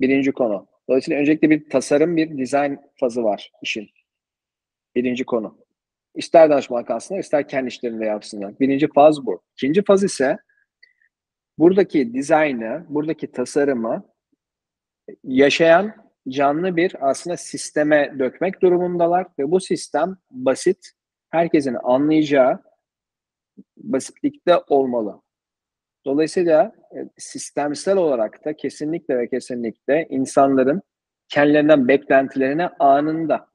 Birinci 0.01 0.33
konu. 0.33 0.67
Dolayısıyla 0.89 1.21
öncelikle 1.21 1.51
bir 1.51 1.71
tasarım, 1.71 2.17
bir 2.17 2.39
dizayn 2.39 2.79
fazı 3.01 3.25
var 3.25 3.51
işin. 3.63 3.89
Birinci 4.95 5.25
konu. 5.25 5.59
İster 6.15 6.51
danışmanlık 6.51 6.91
alsınlar, 6.91 7.21
ister 7.21 7.49
kendi 7.49 7.69
işlerinde 7.69 8.05
yapsınlar. 8.05 8.61
Birinci 8.61 8.89
faz 8.93 9.27
bu. 9.27 9.43
İkinci 9.57 9.85
faz 9.85 10.05
ise 10.05 10.39
buradaki 11.59 12.15
dizaynı, 12.15 12.87
buradaki 12.89 13.33
tasarımı 13.33 14.15
yaşayan 15.25 15.95
canlı 16.29 16.77
bir 16.77 17.11
aslında 17.11 17.37
sisteme 17.37 18.15
dökmek 18.19 18.63
durumundalar 18.63 19.27
ve 19.39 19.51
bu 19.51 19.61
sistem 19.61 20.17
basit, 20.31 20.91
herkesin 21.31 21.77
anlayacağı 21.83 22.63
basitlikte 23.77 24.59
olmalı. 24.69 25.24
Dolayısıyla 26.07 26.73
e, 26.97 26.99
sistemsel 27.19 27.97
olarak 27.97 28.45
da 28.45 28.57
kesinlikle 28.57 29.19
ve 29.19 29.29
kesinlikle 29.29 30.07
insanların 30.11 30.83
kendilerinden 31.29 31.89
beklentilerine 31.89 32.69
anında 32.79 33.49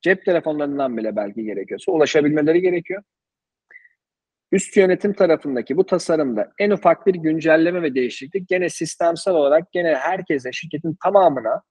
cep 0.00 0.24
telefonlarından 0.24 0.96
bile 0.96 1.16
belki 1.16 1.44
gerekiyorsa 1.44 1.92
ulaşabilmeleri 1.92 2.60
gerekiyor. 2.60 3.02
Üst 4.52 4.76
yönetim 4.76 5.12
tarafındaki 5.12 5.76
bu 5.76 5.86
tasarımda 5.86 6.52
en 6.58 6.70
ufak 6.70 7.06
bir 7.06 7.14
güncelleme 7.14 7.82
ve 7.82 7.94
değişiklik 7.94 8.48
gene 8.48 8.68
sistemsel 8.68 9.34
olarak 9.34 9.72
gene 9.72 9.94
herkese, 9.94 10.52
şirketin 10.52 10.96
tamamına 11.02 11.62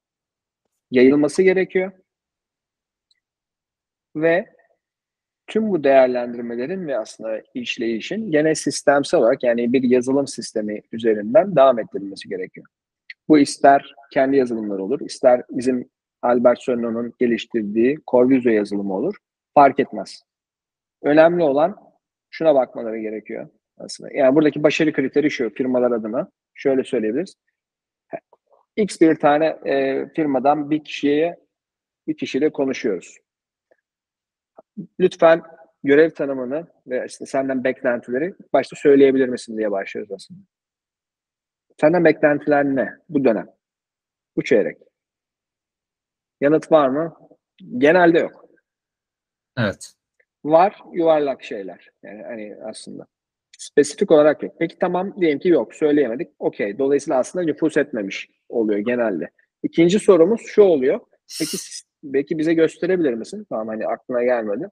yayılması 0.91 1.43
gerekiyor. 1.43 1.91
Ve 4.15 4.45
tüm 5.47 5.69
bu 5.71 5.83
değerlendirmelerin 5.83 6.87
ve 6.87 6.97
aslında 6.97 7.41
işleyişin 7.53 8.31
gene 8.31 8.55
sistemsel 8.55 9.19
olarak 9.19 9.43
yani 9.43 9.73
bir 9.73 9.83
yazılım 9.83 10.27
sistemi 10.27 10.81
üzerinden 10.91 11.55
devam 11.55 11.79
ettirilmesi 11.79 12.29
gerekiyor. 12.29 12.65
Bu 13.27 13.39
ister 13.39 13.95
kendi 14.13 14.37
yazılımları 14.37 14.83
olur, 14.83 15.01
ister 15.01 15.41
bizim 15.51 15.89
Albert 16.21 16.61
Sonnen'ın 16.61 17.13
geliştirdiği 17.19 17.99
Corvisio 18.07 18.49
yazılımı 18.49 18.93
olur. 18.93 19.15
Fark 19.53 19.79
etmez. 19.79 20.23
Önemli 21.01 21.43
olan 21.43 21.77
şuna 22.29 22.55
bakmaları 22.55 22.99
gerekiyor 22.99 23.49
aslında. 23.77 24.13
Yani 24.13 24.35
buradaki 24.35 24.63
başarı 24.63 24.93
kriteri 24.93 25.31
şu 25.31 25.49
firmalar 25.49 25.91
adına. 25.91 26.29
Şöyle 26.53 26.83
söyleyebiliriz. 26.83 27.35
X 28.75 29.01
bir 29.01 29.15
tane 29.15 29.45
e, 29.45 30.05
firmadan 30.15 30.71
bir 30.71 30.83
kişiye 30.83 31.37
bir 32.07 32.17
kişiyle 32.17 32.49
konuşuyoruz. 32.49 33.17
Lütfen 34.99 35.41
görev 35.83 36.09
tanımını 36.09 36.67
ve 36.87 37.05
işte 37.07 37.25
senden 37.25 37.63
beklentileri 37.63 38.33
başta 38.53 38.75
söyleyebilir 38.75 39.27
misin 39.27 39.57
diye 39.57 39.71
başlıyoruz 39.71 40.11
aslında. 40.11 40.39
Senden 41.81 42.05
beklentiler 42.05 42.65
ne 42.65 42.89
bu 43.09 43.25
dönem? 43.25 43.47
Bu 44.35 44.43
çeyrek. 44.43 44.77
Yanıt 46.41 46.71
var 46.71 46.89
mı? 46.89 47.15
Genelde 47.77 48.19
yok. 48.19 48.45
Evet. 49.57 49.93
Var 50.43 50.77
yuvarlak 50.93 51.43
şeyler. 51.43 51.89
Yani 52.03 52.23
hani 52.23 52.55
aslında. 52.65 53.07
Spesifik 53.57 54.11
olarak 54.11 54.43
yok. 54.43 54.55
Peki 54.59 54.79
tamam 54.79 55.21
diyelim 55.21 55.39
ki 55.39 55.49
yok. 55.49 55.75
Söyleyemedik. 55.75 56.29
Okey. 56.39 56.79
Dolayısıyla 56.79 57.19
aslında 57.19 57.45
nüfus 57.45 57.77
etmemiş 57.77 58.29
oluyor 58.49 58.79
genelde. 58.79 59.29
İkinci 59.63 59.99
sorumuz 59.99 60.41
şu 60.45 60.61
oluyor. 60.61 60.99
Peki 61.39 61.57
belki 62.03 62.37
bize 62.37 62.53
gösterebilir 62.53 63.13
misin? 63.13 63.45
Tamam 63.49 63.67
hani 63.67 63.87
aklına 63.87 64.23
gelmedi. 64.23 64.69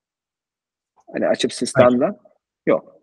Hani 1.13 1.27
açıp 1.27 1.53
sistemden. 1.53 2.17
Yok. 2.65 3.01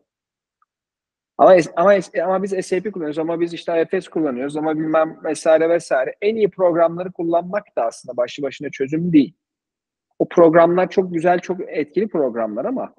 Ama 1.39 1.57
ama 1.76 1.95
ama 2.24 2.43
biz 2.43 2.66
SAP 2.66 2.93
kullanıyoruz 2.93 3.18
ama 3.18 3.41
biz 3.41 3.55
işte 3.55 3.87
IFS 3.93 4.09
kullanıyoruz 4.09 4.57
ama 4.57 4.79
bilmem 4.79 5.20
vesaire 5.24 5.68
vesaire. 5.68 6.14
En 6.20 6.37
iyi 6.37 6.51
programları 6.51 7.12
kullanmak 7.12 7.64
da 7.76 7.85
aslında 7.85 8.16
başlı 8.16 8.43
başına 8.43 8.70
çözüm 8.70 9.12
değil. 9.12 9.35
O 10.18 10.29
programlar 10.29 10.91
çok 10.91 11.14
güzel, 11.14 11.39
çok 11.39 11.61
etkili 11.68 12.09
programlar 12.09 12.64
ama 12.64 12.95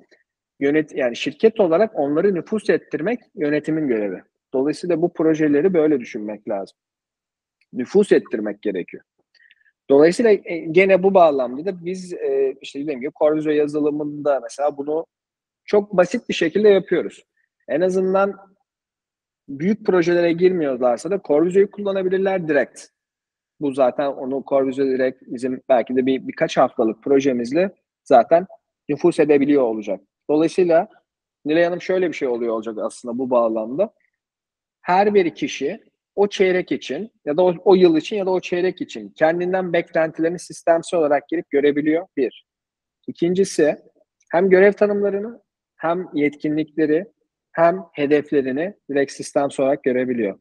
yönet 0.60 0.96
yani 0.96 1.16
şirket 1.16 1.60
olarak 1.60 2.00
onları 2.00 2.36
nüfus 2.36 2.70
ettirmek 2.70 3.20
yönetimin 3.36 3.88
görevi. 3.88 4.24
Dolayısıyla 4.54 5.02
bu 5.02 5.14
projeleri 5.14 5.74
böyle 5.74 6.00
düşünmek 6.00 6.50
lazım. 6.50 6.78
Nüfus 7.74 8.12
ettirmek 8.12 8.62
gerekiyor. 8.62 9.04
Dolayısıyla 9.90 10.34
gene 10.72 11.04
bu 11.04 11.14
bağlamda 11.14 11.66
da 11.66 11.86
biz 11.86 12.14
e, 12.14 12.58
işte 12.62 12.80
dediğim 12.80 13.02
gibi 13.02 13.12
Corvisio 13.20 13.52
yazılımında 13.52 14.40
mesela 14.40 14.78
bunu 14.78 15.06
çok 15.66 15.98
basit 15.98 16.30
bir 16.30 16.34
şekilde 16.34 16.70
yapıyoruz. 16.70 17.24
En 17.68 17.82
azından 17.82 18.36
büyük 19.50 19.86
projelere 19.86 20.34
girmiyorlarsa 20.34 21.12
da 21.12 21.22
Corvisio'yu 21.28 21.72
kullanabilirler 21.72 22.48
direkt. 22.48 22.82
Bu 23.60 23.72
zaten 23.74 24.08
onu 24.08 24.44
Corvisio 24.48 24.86
direkt 24.86 25.24
bizim 25.26 25.62
belki 25.70 25.96
de 25.96 26.06
bir 26.06 26.28
birkaç 26.28 26.58
haftalık 26.58 27.04
projemizle 27.04 27.72
zaten 28.04 28.48
nüfus 28.90 29.20
edebiliyor 29.20 29.64
olacak. 29.64 30.02
Dolayısıyla 30.30 30.88
Nilay 31.46 31.64
Hanım 31.64 31.82
şöyle 31.82 32.08
bir 32.08 32.14
şey 32.14 32.28
oluyor 32.28 32.54
olacak 32.54 32.78
aslında 32.78 33.18
bu 33.18 33.30
bağlamda. 33.30 33.94
Her 34.82 35.14
bir 35.14 35.36
kişi 35.36 35.80
o 36.20 36.28
çeyrek 36.28 36.72
için 36.72 37.12
ya 37.26 37.38
da 37.38 37.44
o, 37.44 37.54
o 37.66 37.76
yıl 37.76 37.98
için 37.98 38.16
ya 38.16 38.26
da 38.26 38.32
o 38.32 38.40
çeyrek 38.40 38.82
için 38.82 39.10
kendinden 39.10 39.74
beklentilerini 39.74 40.40
sistemsel 40.40 41.00
olarak 41.00 41.28
girip 41.28 41.50
görebiliyor. 41.50 42.08
Bir. 42.18 42.46
İkincisi 43.08 43.78
hem 44.32 44.50
görev 44.50 44.74
tanımlarını 44.74 45.42
hem 45.76 46.08
yetkinlikleri 46.14 47.06
hem 47.52 47.84
hedeflerini 47.94 48.74
direkt 48.90 49.12
sistemsel 49.12 49.66
olarak 49.66 49.84
görebiliyor. 49.84 50.40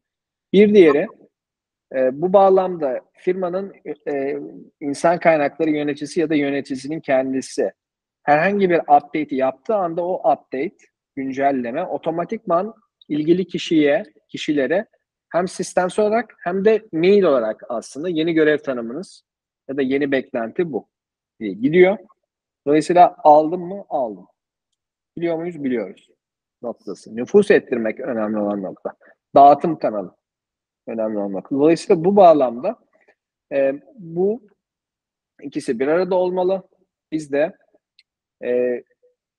Bir 0.53 0.73
diğeri 0.73 1.07
e, 1.95 2.21
bu 2.21 2.33
bağlamda 2.33 2.99
firmanın 3.13 3.73
e, 4.07 4.35
insan 4.81 5.19
kaynakları 5.19 5.69
yöneticisi 5.69 6.19
ya 6.19 6.29
da 6.29 6.35
yöneticisinin 6.35 6.99
kendisi 6.99 7.71
herhangi 8.23 8.69
bir 8.69 8.79
update'i 8.79 9.35
yaptığı 9.35 9.75
anda 9.75 10.05
o 10.05 10.31
update, 10.33 10.77
güncelleme 11.15 11.83
otomatikman 11.83 12.73
ilgili 13.09 13.47
kişiye, 13.47 14.03
kişilere 14.29 14.85
hem 15.29 15.47
sistemsel 15.47 16.05
olarak 16.05 16.35
hem 16.39 16.65
de 16.65 16.87
mail 16.91 17.23
olarak 17.23 17.63
aslında 17.69 18.09
yeni 18.09 18.33
görev 18.33 18.57
tanımınız 18.57 19.23
ya 19.69 19.77
da 19.77 19.81
yeni 19.81 20.11
beklenti 20.11 20.71
bu 20.71 20.87
diye 21.39 21.53
gidiyor. 21.53 21.97
Dolayısıyla 22.67 23.15
aldım 23.23 23.61
mı? 23.61 23.85
Aldım. 23.89 24.27
Biliyor 25.17 25.37
muyuz? 25.37 25.63
Biliyoruz. 25.63 26.09
Noktası. 26.61 27.15
Nüfus 27.15 27.51
ettirmek 27.51 27.99
önemli 27.99 28.39
olan 28.39 28.63
nokta. 28.63 28.93
Dağıtım 29.35 29.79
kanalı 29.79 30.15
önemli 30.87 31.17
olan 31.17 31.31
nokta. 31.31 31.55
Dolayısıyla 31.55 32.05
bu 32.05 32.15
bağlamda 32.15 32.75
e, 33.51 33.81
bu 33.95 34.41
ikisi 35.41 35.79
bir 35.79 35.87
arada 35.87 36.15
olmalı. 36.15 36.67
Biz 37.11 37.31
de 37.31 37.57
e, 38.43 38.83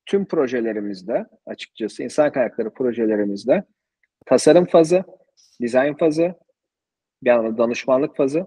tüm 0.07 0.24
projelerimizde 0.24 1.26
açıkçası 1.47 2.03
insan 2.03 2.32
kaynakları 2.32 2.70
projelerimizde 2.70 3.64
tasarım 4.26 4.64
fazı, 4.64 5.05
dizayn 5.61 5.95
fazı, 5.95 6.34
bir 7.22 7.28
yandan 7.28 7.59
danışmanlık 7.59 8.16
fazı. 8.16 8.47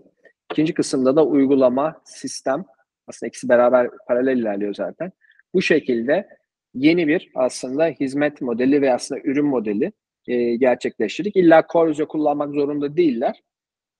İkinci 0.52 0.74
kısımda 0.74 1.16
da 1.16 1.26
uygulama, 1.26 2.02
sistem. 2.06 2.66
Aslında 3.08 3.28
ikisi 3.28 3.50
beraber 3.50 3.89
paralel 4.08 4.38
ilerliyor 4.38 4.74
zaten. 4.74 5.12
Bu 5.54 5.62
şekilde 5.62 6.28
yeni 6.74 7.08
bir 7.08 7.32
aslında 7.36 7.86
hizmet 7.86 8.41
modeli 8.41 8.82
ve 8.82 8.94
aslında 8.94 9.22
ürün 9.22 9.46
modeli 9.46 9.91
e, 10.28 10.56
gerçekleştirdik. 10.56 11.36
İlla 11.36 11.64
Corvisio 11.74 12.08
kullanmak 12.08 12.54
zorunda 12.54 12.98
değiller. 12.98 13.41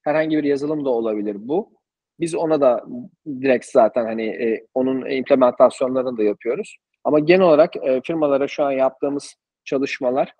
Herhangi 0.02 0.36
bir 0.36 0.44
yazılım 0.44 0.84
da 0.84 0.90
olabilir 0.90 1.36
bu. 1.38 1.72
Biz 2.20 2.34
ona 2.34 2.60
da 2.60 2.84
direkt 3.26 3.66
zaten 3.66 4.04
hani 4.04 4.26
e, 4.26 4.66
onun 4.74 5.10
implementasyonlarını 5.10 6.18
da 6.18 6.22
yapıyoruz. 6.22 6.76
Ama 7.04 7.18
genel 7.18 7.46
olarak 7.46 7.76
e, 7.76 8.00
firmalara 8.04 8.48
şu 8.48 8.64
an 8.64 8.70
yaptığımız 8.70 9.34
çalışmalar 9.64 10.34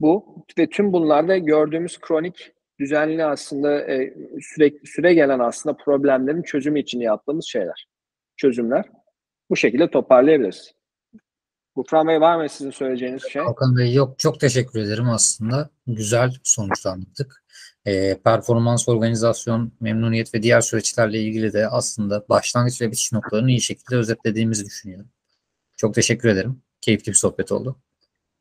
bu 0.00 0.44
ve 0.58 0.68
tüm 0.68 0.92
bunlarda 0.92 1.38
gördüğümüz 1.38 2.00
kronik 2.00 2.52
düzenli 2.80 3.24
aslında 3.24 3.80
e, 3.80 4.14
sürekli 4.40 4.86
süre 4.86 5.14
gelen 5.14 5.38
aslında 5.38 5.76
problemlerin 5.76 6.42
çözümü 6.42 6.80
için 6.80 7.00
yaptığımız 7.00 7.46
şeyler, 7.46 7.86
çözümler. 8.36 8.84
Bu 9.50 9.56
şekilde 9.56 9.90
toparlayabiliriz. 9.90 10.74
Gufran 11.76 12.08
Bey 12.08 12.20
var 12.20 12.36
mı 12.36 12.48
sizin 12.48 12.70
söyleyeceğiniz 12.70 13.22
şey? 13.28 13.42
Hakan 13.42 13.76
Bey 13.76 13.94
yok 13.94 14.18
çok 14.18 14.40
teşekkür 14.40 14.80
ederim 14.80 15.08
aslında. 15.08 15.70
Güzel 15.86 16.32
sonuçlandık. 16.42 17.44
e, 17.86 18.18
performans, 18.24 18.88
organizasyon, 18.88 19.72
memnuniyet 19.80 20.34
ve 20.34 20.42
diğer 20.42 20.60
süreçlerle 20.60 21.20
ilgili 21.20 21.52
de 21.52 21.68
aslında 21.68 22.24
başlangıç 22.28 22.82
ve 22.82 22.86
bitiş 22.90 23.12
noktalarını 23.12 23.50
iyi 23.50 23.60
şekilde 23.60 23.96
özetlediğimizi 23.96 24.66
düşünüyorum. 24.66 25.08
Çok 25.76 25.94
teşekkür 25.94 26.28
ederim. 26.28 26.62
Keyifli 26.80 27.10
bir 27.10 27.16
sohbet 27.16 27.52
oldu. 27.52 27.76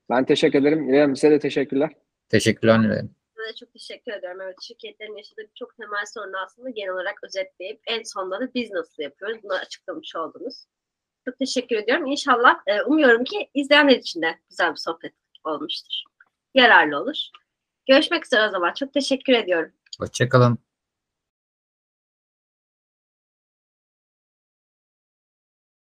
Ben 0.09 0.25
teşekkür 0.25 0.59
ederim. 0.61 0.93
Hanım 0.93 1.15
size 1.15 1.31
de 1.31 1.39
teşekkürler. 1.39 1.89
Teşekkürler. 2.29 2.81
Ben 2.83 3.49
de 3.49 3.55
çok 3.59 3.73
teşekkür 3.73 4.11
ediyorum. 4.11 4.41
Evet 4.41 4.55
şirketlerin 4.61 5.17
yaşadığı 5.17 5.47
çok 5.55 5.77
temel 5.77 6.05
sorunu 6.13 6.37
aslında 6.45 6.69
genel 6.69 6.93
olarak 6.93 7.23
özetleyip 7.23 7.81
en 7.87 8.03
sonunda 8.03 8.39
da 8.39 8.53
biz 8.53 8.71
nasıl 8.71 9.03
yapıyoruz 9.03 9.37
bunu 9.43 9.53
açıklamış 9.53 10.15
oldunuz. 10.15 10.65
Çok 11.25 11.39
teşekkür 11.39 11.75
ediyorum. 11.75 12.05
İnşallah 12.05 12.55
e, 12.67 12.81
umuyorum 12.81 13.23
ki 13.23 13.49
izleyenler 13.53 13.97
için 13.97 14.21
de 14.21 14.39
güzel 14.49 14.71
bir 14.71 14.79
sohbet 14.79 15.13
olmuştur. 15.43 16.03
Yararlı 16.53 16.99
olur. 16.99 17.17
Görüşmek 17.87 18.25
üzere 18.25 18.47
o 18.47 18.49
zaman. 18.49 18.73
Çok 18.73 18.93
teşekkür 18.93 19.33
ediyorum. 19.33 19.71
Hoşçakalın. 19.99 20.68